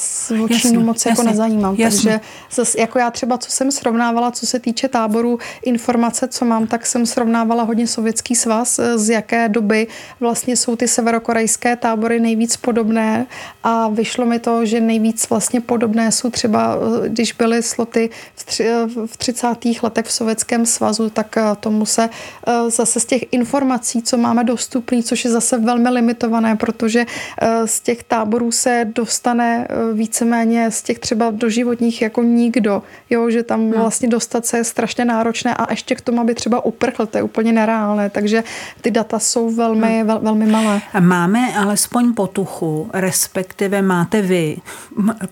o 0.44 0.48
Čínu 0.48 0.80
moc 0.80 1.06
jasně, 1.06 1.10
jako 1.10 1.22
nezajímám. 1.22 1.74
Jasně. 1.78 2.10
Takže 2.10 2.20
zase, 2.52 2.80
jako 2.80 2.98
já 2.98 3.10
třeba, 3.10 3.38
co 3.38 3.50
jsem 3.50 3.70
srovnávala, 3.70 4.30
co 4.30 4.46
se 4.46 4.58
týče 4.58 4.88
táboru, 4.88 5.38
informace, 5.64 6.28
co 6.28 6.44
mám, 6.44 6.66
tak 6.66 6.86
jsem 6.86 7.06
srovnávala 7.06 7.62
hodně 7.62 7.86
Sovětský 7.86 8.34
svaz, 8.34 8.80
z 8.94 9.08
jaké 9.08 9.48
doby 9.48 9.86
vlastně 10.20 10.56
jsou 10.56 10.76
ty 10.76 10.88
severokorejské 10.88 11.76
tábory 11.76 12.20
nejvíc 12.20 12.56
podobné 12.56 13.26
a 13.62 13.88
vyšlo 13.88 14.26
mi 14.26 14.38
to, 14.38 14.66
že 14.66 14.80
nejvíc 14.80 15.30
vlastně 15.30 15.60
podobné 15.60 16.12
jsou 16.12 16.30
třeba, 16.30 16.76
když 17.08 17.32
byly 17.32 17.62
sloty 17.62 18.10
v, 18.34 18.44
tři, 18.44 18.68
v 19.06 19.16
30. 19.16 19.46
letech 19.82 20.06
v 20.06 20.12
Sovětském 20.12 20.66
svazu, 20.66 21.10
tak 21.10 21.38
tomu 21.60 21.86
se 21.86 22.10
eh, 22.46 22.70
zase 22.70 23.00
z 23.00 23.04
těch 23.04 23.22
informací, 23.30 24.02
co 24.02 24.16
máme 24.16 24.44
dostupný, 24.44 25.02
což 25.02 25.24
je 25.24 25.30
zase 25.30 25.58
velmi 25.58 25.99
limitované, 26.00 26.56
protože 26.56 27.06
eh, 27.06 27.66
z 27.66 27.80
těch 27.80 28.02
táborů 28.02 28.52
se 28.52 28.86
dostane 28.94 29.66
eh, 29.68 29.94
víceméně 29.94 30.70
z 30.70 30.82
těch 30.82 30.98
třeba 30.98 31.30
doživotních 31.30 32.02
jako 32.02 32.22
nikdo, 32.22 32.82
jo, 33.10 33.30
že 33.30 33.42
tam 33.42 33.70
no. 33.70 33.78
vlastně 33.78 34.08
dostat 34.08 34.46
se 34.46 34.56
je 34.56 34.64
strašně 34.64 35.04
náročné 35.04 35.54
a 35.54 35.70
ještě 35.70 35.94
k 35.94 36.00
tomu, 36.00 36.20
aby 36.20 36.34
třeba 36.34 36.64
uprchl, 36.64 37.06
to 37.06 37.18
je 37.18 37.22
úplně 37.22 37.52
nereálné, 37.52 38.10
takže 38.10 38.44
ty 38.80 38.90
data 38.90 39.18
jsou 39.18 39.50
velmi, 39.50 39.98
no. 39.98 40.04
vel, 40.04 40.18
velmi 40.22 40.46
malé. 40.46 40.80
Máme 41.00 41.54
alespoň 41.56 42.14
potuchu, 42.14 42.90
respektive 42.92 43.82
máte 43.82 44.22
vy 44.22 44.56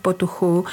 potuchu, 0.03 0.65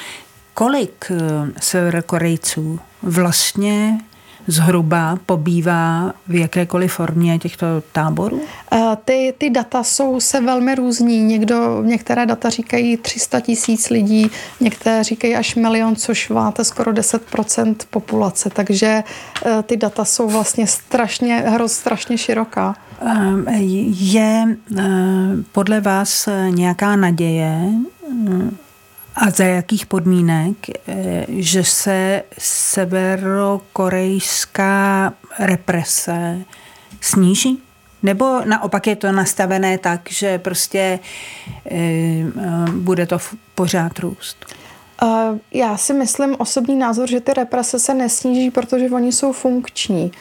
kolik 0.54 1.10
eh, 1.10 1.16
severokorejců 1.60 2.80
vlastně 3.02 3.98
zhruba 4.46 5.18
pobývá 5.26 6.12
v 6.28 6.34
jakékoliv 6.34 6.92
formě 6.92 7.38
těchto 7.38 7.66
táborů? 7.92 8.40
Eh, 8.72 8.96
ty, 9.04 9.34
ty 9.38 9.50
data 9.50 9.82
jsou 9.82 10.20
se 10.20 10.40
velmi 10.40 10.74
různí. 10.74 11.22
Někdo, 11.22 11.82
některé 11.82 12.26
data 12.26 12.50
říkají 12.50 12.96
300 12.96 13.40
tisíc 13.40 13.90
lidí, 13.90 14.30
některé 14.60 15.04
říkají 15.04 15.36
až 15.36 15.54
milion, 15.54 15.96
což 15.96 16.28
máte 16.28 16.64
skoro 16.64 16.92
10% 16.92 17.76
populace. 17.90 18.50
Takže 18.50 19.02
eh, 19.46 19.62
ty 19.62 19.76
data 19.76 20.04
jsou 20.04 20.28
vlastně 20.28 20.66
strašně, 20.66 21.36
hroz, 21.36 21.72
strašně 21.72 22.18
široká. 22.18 22.76
Ehm, 23.00 23.44
je 24.00 24.56
eh, 24.78 24.82
podle 25.52 25.80
vás 25.80 26.28
nějaká 26.50 26.96
naděje 26.96 27.70
a 29.16 29.30
za 29.30 29.44
jakých 29.44 29.86
podmínek, 29.86 30.56
eh, 30.68 31.26
že 31.28 31.64
se 31.64 32.22
severokorejská 32.38 35.12
represe 35.38 36.38
sníží? 37.00 37.62
Nebo 38.02 38.40
naopak 38.44 38.86
je 38.86 38.96
to 38.96 39.12
nastavené 39.12 39.78
tak, 39.78 40.00
že 40.10 40.38
prostě 40.38 40.98
eh, 41.70 42.24
bude 42.70 43.06
to 43.06 43.18
pořád 43.54 43.98
růst? 43.98 44.46
Já 45.52 45.76
si 45.76 45.92
myslím 45.92 46.36
osobní 46.38 46.76
názor, 46.76 47.10
že 47.10 47.20
ty 47.20 47.34
represe 47.34 47.78
se 47.78 47.94
nesníží, 47.94 48.50
protože 48.50 48.90
oni 48.90 49.12
jsou 49.12 49.32
funkční. 49.32 50.12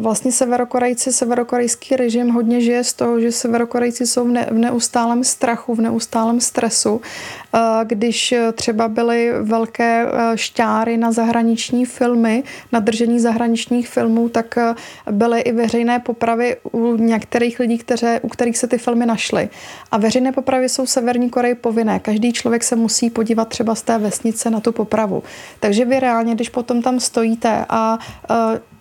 Vlastně 0.00 0.32
severokorejci, 0.32 1.12
severokorejský 1.12 1.96
režim 1.96 2.28
hodně 2.28 2.60
žije 2.60 2.84
z 2.84 2.92
toho, 2.92 3.20
že 3.20 3.32
severokorejci 3.32 4.06
jsou 4.06 4.24
v, 4.24 4.28
ne, 4.28 4.46
v 4.50 4.58
neustálém 4.58 5.24
strachu, 5.24 5.74
v 5.74 5.80
neustálém 5.80 6.40
stresu. 6.40 7.00
Když 7.84 8.34
třeba 8.54 8.88
byly 8.88 9.32
velké 9.42 10.06
šťáry 10.34 10.96
na 10.96 11.12
zahraniční 11.12 11.84
filmy, 11.84 12.42
na 12.72 12.80
držení 12.80 13.20
zahraničních 13.20 13.88
filmů, 13.88 14.28
tak 14.28 14.58
byly 15.10 15.40
i 15.40 15.52
veřejné 15.52 15.98
popravy 15.98 16.56
u 16.72 16.96
některých 16.96 17.60
lidí, 17.60 17.78
kteře, 17.78 18.20
u 18.22 18.28
kterých 18.28 18.58
se 18.58 18.66
ty 18.66 18.78
filmy 18.78 19.06
našly. 19.06 19.48
A 19.90 19.98
veřejné 19.98 20.32
popravy 20.32 20.68
jsou 20.68 20.84
v 20.84 20.90
Severní 20.90 21.30
Koreji 21.30 21.54
povinné. 21.54 21.98
Každý 21.98 22.32
člověk 22.32 22.64
se 22.64 22.76
musí 22.76 23.10
podívat 23.10 23.48
třeba 23.48 23.74
z 23.74 23.82
té 23.82 23.98
vesnice 23.98 24.50
na 24.50 24.60
tu 24.60 24.72
popravu. 24.72 25.22
Takže 25.60 25.84
vy 25.84 26.00
reálně, 26.00 26.34
když 26.34 26.48
potom 26.48 26.82
tam 26.82 27.00
stojíte 27.00 27.64
a 27.68 27.98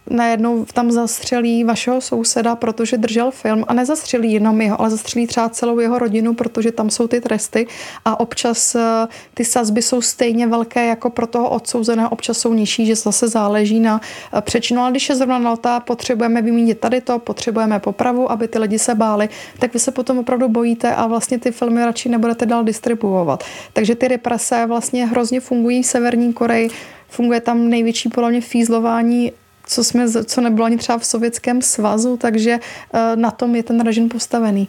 najednou 0.10 0.66
tam 0.74 0.92
zastřelí 0.92 1.64
vašeho 1.64 2.02
souseda, 2.02 2.56
protože 2.56 2.98
držel 2.98 3.32
film 3.32 3.66
a 3.68 3.74
nezastřelí 3.74 4.34
jenom 4.34 4.62
jeho, 4.62 4.82
ale 4.82 4.90
zastřelí 4.90 5.28
třeba 5.28 5.50
celou 5.50 5.80
jeho 5.80 6.00
rodinu, 6.00 6.34
protože 6.34 6.72
tam 6.72 6.90
jsou 6.90 7.08
ty 7.08 7.22
tresty 7.22 7.68
a 8.06 8.20
občas 8.20 8.76
eh, 8.76 9.08
ty 9.34 9.46
sazby 9.46 9.82
jsou 9.82 10.02
stejně 10.02 10.48
velké 10.48 10.88
jako 10.88 11.10
pro 11.10 11.28
toho 11.28 11.50
odsouzeného, 11.50 12.10
občas 12.10 12.38
jsou 12.38 12.54
nižší, 12.54 12.86
že 12.86 12.96
zase 12.96 13.28
záleží 13.28 13.80
na 13.80 14.02
eh, 14.34 14.42
přečinu, 14.42 14.82
ale 14.82 14.92
když 14.92 15.10
je 15.10 15.16
zrovna 15.16 15.40
nalta, 15.40 15.80
potřebujeme 15.80 16.42
vymínit 16.42 16.80
tady 16.80 17.02
to, 17.02 17.20
potřebujeme 17.20 17.80
popravu, 17.80 18.32
aby 18.32 18.48
ty 18.48 18.60
lidi 18.60 18.80
se 18.80 18.96
báli, 18.96 19.30
tak 19.60 19.74
vy 19.74 19.80
se 19.80 19.92
potom 19.92 20.18
opravdu 20.18 20.48
bojíte 20.50 20.96
a 20.96 21.08
vlastně 21.08 21.40
ty 21.40 21.52
filmy 21.52 21.86
radši 21.86 22.10
nebudete 22.10 22.46
dál 22.46 22.64
distribuovat. 22.64 23.44
Takže 23.74 23.96
ty 23.96 24.08
represe 24.08 24.66
vlastně 24.66 25.06
hrozně 25.06 25.40
fungují 25.40 25.84
v 25.84 25.86
Severní 25.86 26.34
Koreji, 26.34 26.70
funguje 27.10 27.42
tam 27.42 27.70
největší 27.70 28.10
podle 28.10 28.30
mě 28.30 28.42
fízlování 28.42 29.32
co, 29.68 29.84
jsme, 29.84 30.26
co 30.26 30.42
nebylo 30.42 30.66
ani 30.66 30.78
třeba 30.78 30.98
v 30.98 31.06
Sovětském 31.06 31.62
svazu, 31.62 32.18
takže 32.18 32.60
eh, 32.94 33.16
na 33.16 33.32
tom 33.32 33.56
je 33.56 33.64
ten 33.64 33.82
režim 33.82 34.10
postavený. 34.10 34.68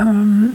Um, 0.00 0.54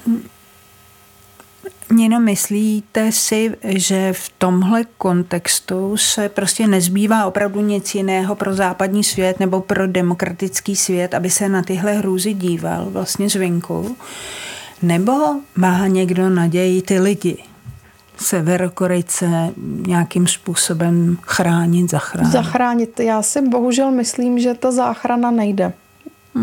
Nino, 1.92 2.20
myslíte 2.20 3.12
si, 3.12 3.56
že 3.64 4.14
v 4.14 4.32
tomhle 4.38 4.84
kontextu 4.98 5.98
se 5.98 6.30
prostě 6.30 6.68
nezbývá 6.68 7.26
opravdu 7.26 7.62
nic 7.62 7.96
jiného 7.96 8.36
pro 8.36 8.54
západní 8.54 9.04
svět 9.04 9.40
nebo 9.40 9.62
pro 9.62 9.88
demokratický 9.88 10.76
svět, 10.76 11.14
aby 11.14 11.30
se 11.30 11.50
na 11.50 11.62
tyhle 11.62 11.94
hrůzy 11.94 12.34
díval 12.34 12.86
vlastně 12.90 13.30
zvenku? 13.30 13.98
Nebo 14.82 15.14
má 15.56 15.88
někdo 15.88 16.30
naději 16.30 16.82
ty 16.82 17.00
lidi? 17.00 17.55
Severokorejce 18.18 19.50
nějakým 19.88 20.28
způsobem 20.28 21.18
chránit, 21.22 21.92
zachránit? 21.92 22.32
Zachránit. 22.32 23.00
Já 23.00 23.22
si 23.22 23.42
bohužel 23.42 23.92
myslím, 23.92 24.40
že 24.40 24.54
ta 24.54 24.72
záchrana 24.72 25.32
nejde 25.32 25.74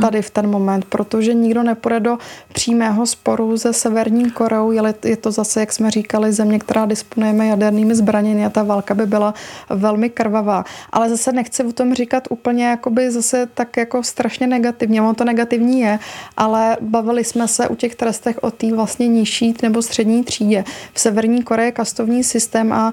tady 0.01 0.23
v 0.23 0.31
ten 0.31 0.51
moment, 0.51 0.85
protože 0.85 1.35
nikdo 1.35 1.63
nepůjde 1.63 2.01
do 2.01 2.19
přímého 2.53 3.07
sporu 3.07 3.59
se 3.59 3.73
Severní 3.73 4.31
Koreou. 4.31 4.73
Je 5.05 5.17
to 5.17 5.31
zase, 5.31 5.61
jak 5.61 5.73
jsme 5.73 5.91
říkali, 5.91 6.33
země, 6.33 6.59
která 6.59 6.87
disponujeme 6.87 7.47
jadernými 7.47 7.95
zbraněmi 7.95 8.47
a 8.47 8.51
ta 8.51 8.63
válka 8.63 8.95
by 8.95 9.07
byla 9.07 9.35
velmi 9.71 10.11
krvavá. 10.11 10.65
Ale 10.93 11.09
zase 11.09 11.33
nechci 11.33 11.65
o 11.65 11.73
tom 11.73 11.95
říkat 11.95 12.29
úplně 12.31 12.67
jakoby 12.67 13.11
zase 13.11 13.49
tak 13.55 13.77
jako 13.77 14.03
strašně 14.03 14.47
negativně. 14.47 15.03
Ono 15.03 15.15
to 15.15 15.25
negativní 15.25 15.81
je, 15.81 15.99
ale 16.37 16.77
bavili 16.81 17.25
jsme 17.25 17.49
se 17.49 17.69
u 17.69 17.75
těch 17.75 17.95
trestech 17.95 18.39
o 18.43 18.51
té 18.51 18.75
vlastně 18.75 19.09
nižší 19.09 19.55
nebo 19.63 19.83
střední 19.83 20.25
třídě. 20.25 20.65
V 20.93 21.01
Severní 21.01 21.43
Koreji 21.43 21.69
je 21.69 21.73
kastovní 21.73 22.25
systém 22.25 22.73
a 22.73 22.93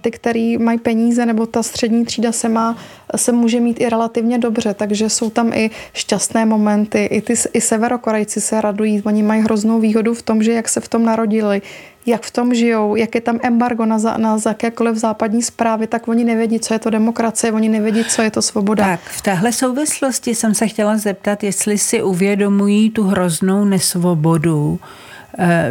ty, 0.00 0.10
který 0.10 0.58
mají 0.58 0.78
peníze 0.78 1.26
nebo 1.26 1.46
ta 1.46 1.62
střední 1.62 2.04
třída 2.04 2.32
se 2.32 2.48
má 2.48 2.76
se 3.16 3.32
může 3.32 3.60
mít 3.60 3.80
i 3.80 3.88
relativně 3.88 4.38
dobře, 4.38 4.74
takže 4.74 5.10
jsou 5.10 5.30
tam 5.30 5.52
i 5.52 5.70
šťastné 5.92 6.31
momenty. 6.44 7.04
I, 7.04 7.20
ty, 7.20 7.34
i 7.52 7.60
severokorejci 7.60 8.40
se 8.40 8.60
radují, 8.60 9.02
oni 9.02 9.22
mají 9.22 9.42
hroznou 9.42 9.80
výhodu 9.80 10.14
v 10.14 10.22
tom, 10.22 10.42
že 10.42 10.52
jak 10.52 10.68
se 10.68 10.80
v 10.80 10.88
tom 10.88 11.04
narodili, 11.04 11.62
jak 12.06 12.22
v 12.22 12.30
tom 12.30 12.54
žijou, 12.54 12.96
jak 12.96 13.14
je 13.14 13.20
tam 13.20 13.38
embargo 13.42 13.86
na, 13.86 13.98
na 14.16 14.38
jakékoliv 14.46 14.96
západní 14.96 15.42
zprávy, 15.42 15.86
tak 15.86 16.08
oni 16.08 16.24
nevědí, 16.24 16.60
co 16.60 16.74
je 16.74 16.78
to 16.78 16.90
demokracie, 16.90 17.52
oni 17.52 17.68
nevědí, 17.68 18.04
co 18.04 18.22
je 18.22 18.30
to 18.30 18.42
svoboda. 18.42 18.84
Tak 18.84 19.00
v 19.00 19.22
téhle 19.22 19.52
souvislosti 19.52 20.34
jsem 20.34 20.54
se 20.54 20.68
chtěla 20.68 20.96
zeptat, 20.96 21.44
jestli 21.44 21.78
si 21.78 22.02
uvědomují 22.02 22.90
tu 22.90 23.02
hroznou 23.02 23.64
nesvobodu, 23.64 24.80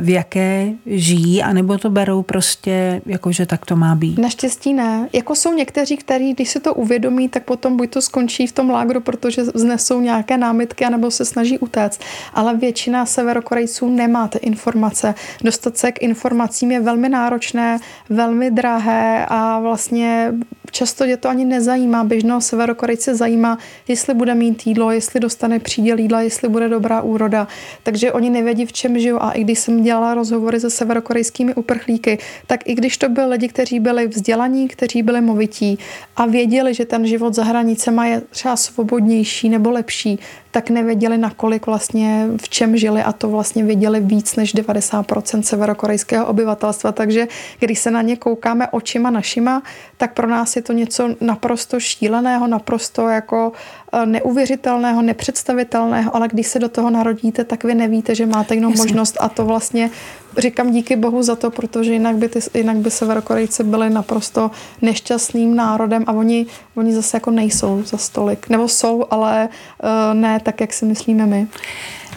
v 0.02 0.10
jaké 0.10 0.72
žijí, 0.86 1.44
anebo 1.44 1.78
to 1.78 1.90
berou 1.90 2.22
prostě 2.22 3.02
jako, 3.06 3.32
že 3.32 3.46
tak 3.46 3.66
to 3.66 3.76
má 3.76 3.96
být? 3.96 4.18
Naštěstí 4.18 4.74
ne. 4.74 5.10
Jako 5.14 5.36
jsou 5.36 5.54
někteří, 5.54 5.98
kteří, 5.98 6.34
když 6.34 6.50
se 6.50 6.60
to 6.60 6.74
uvědomí, 6.74 7.30
tak 7.30 7.44
potom 7.44 7.78
buď 7.78 7.90
to 7.90 8.02
skončí 8.02 8.48
v 8.48 8.52
tom 8.52 8.70
lágru, 8.70 9.02
protože 9.02 9.44
vznesou 9.44 10.02
nějaké 10.02 10.38
námitky, 10.38 10.86
anebo 10.86 11.12
se 11.12 11.26
snaží 11.26 11.60
utéct. 11.60 12.02
Ale 12.34 12.58
většina 12.58 13.06
severokorejců 13.06 13.90
nemá 13.90 14.28
ty 14.28 14.38
informace. 14.38 15.16
Dostat 15.44 15.78
se 15.78 15.92
k 15.92 16.02
informacím 16.02 16.72
je 16.72 16.80
velmi 16.80 17.10
náročné, 17.10 17.80
velmi 18.10 18.52
drahé 18.52 19.26
a 19.30 19.60
vlastně 19.60 20.34
často 20.72 21.04
je 21.04 21.18
to 21.18 21.30
ani 21.30 21.46
nezajímá. 21.46 22.04
Běžného 22.04 22.42
severokorejce 22.42 23.16
zajímá, 23.16 23.58
jestli 23.88 24.14
bude 24.14 24.36
mít 24.36 24.68
jídlo, 24.68 24.92
jestli 24.92 25.20
dostane 25.20 25.60
příděl 25.60 26.00
jídla, 26.00 26.22
jestli 26.22 26.50
bude 26.50 26.70
dobrá 26.70 27.02
úroda. 27.02 27.48
Takže 27.84 28.12
oni 28.12 28.30
nevědí, 28.30 28.66
v 28.66 28.74
čem 28.74 29.00
žijou. 29.00 29.22
A 29.22 29.32
i 29.32 29.44
když 29.44 29.51
jsem 29.56 29.84
dělala 29.84 30.14
rozhovory 30.14 30.60
se 30.60 30.70
severokorejskými 30.70 31.54
uprchlíky, 31.54 32.18
tak 32.48 32.60
i 32.66 32.76
když 32.76 32.98
to 32.98 33.10
byli 33.10 33.28
lidi, 33.28 33.48
kteří 33.48 33.80
byli 33.80 34.08
vzdělaní, 34.08 34.68
kteří 34.68 35.04
byli 35.04 35.22
movití 35.22 35.80
a 36.16 36.26
věděli, 36.26 36.74
že 36.74 36.86
ten 36.86 37.08
život 37.08 37.34
za 37.34 37.44
hranicema 37.44 38.06
je 38.06 38.22
třeba 38.22 38.56
svobodnější 38.56 39.50
nebo 39.50 39.72
lepší, 39.72 40.20
tak 40.52 40.70
nevěděli, 40.70 41.18
nakolik 41.18 41.66
vlastně 41.66 42.28
v 42.42 42.50
čem 42.50 42.78
žili 42.78 43.04
a 43.04 43.12
to 43.12 43.30
vlastně 43.30 43.64
věděli 43.64 44.00
víc 44.00 44.36
než 44.36 44.56
90% 44.56 45.42
severokorejského 45.42 46.28
obyvatelstva. 46.28 46.92
Takže 46.92 47.28
když 47.60 47.80
se 47.80 47.92
na 47.92 48.02
ně 48.02 48.16
koukáme 48.18 48.68
očima 48.68 49.10
našima, 49.10 49.64
tak 49.98 50.14
pro 50.14 50.28
nás 50.28 50.56
je 50.56 50.62
to 50.62 50.74
něco 50.74 51.16
naprosto 51.22 51.80
šíleného, 51.80 52.48
naprosto 52.48 53.08
jako 53.08 53.52
e, 53.52 53.81
neuvěřitelného, 54.06 55.02
nepředstavitelného, 55.02 56.16
ale 56.16 56.28
když 56.28 56.48
se 56.48 56.60
do 56.60 56.70
toho 56.70 56.90
narodíte, 56.90 57.44
tak 57.44 57.64
vy 57.64 57.76
nevíte, 57.76 58.16
že 58.16 58.26
máte 58.26 58.56
jinou 58.56 58.70
Jasně. 58.70 58.84
možnost 58.84 59.18
a 59.20 59.30
to 59.30 59.46
vlastně 59.46 59.90
říkám 60.38 60.72
díky 60.72 60.96
bohu 60.96 61.24
za 61.24 61.36
to, 61.36 61.52
protože 61.52 61.94
jinak 61.94 62.16
by, 62.16 62.30
ty, 62.30 62.40
jinak 62.54 62.78
by 62.78 62.92
Severokorejci 62.92 63.64
byli 63.64 63.90
naprosto 63.90 64.52
nešťastným 64.82 65.56
národem 65.56 66.04
a 66.08 66.12
oni, 66.12 66.46
oni 66.76 66.94
zase 66.94 67.18
jako 67.18 67.32
nejsou 67.32 67.84
za 67.86 67.98
stolik. 67.98 68.50
Nebo 68.50 68.68
jsou, 68.68 69.06
ale 69.12 69.50
uh, 69.84 70.20
ne 70.20 70.40
tak, 70.40 70.62
jak 70.62 70.74
si 70.74 70.86
myslíme 70.86 71.26
my. 71.26 71.48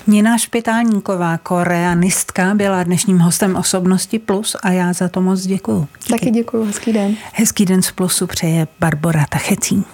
Nina 0.07 0.39
Špitálníková, 0.39 1.39
koreanistka, 1.39 2.55
byla 2.55 2.83
dnešním 2.83 3.19
hostem 3.19 3.57
Osobnosti 3.57 4.19
Plus 4.19 4.57
a 4.63 4.71
já 4.71 4.93
za 4.93 5.09
to 5.09 5.21
moc 5.21 5.43
děkuju. 5.43 5.89
Taky 6.11 6.31
děkuju, 6.31 6.65
hezký 6.65 6.93
den. 6.93 7.17
Hezký 7.33 7.65
den 7.65 7.83
z 7.83 7.91
Plusu 7.91 8.27
přeje 8.27 8.67
Barbara 8.81 9.25
Tachecín. 9.29 9.85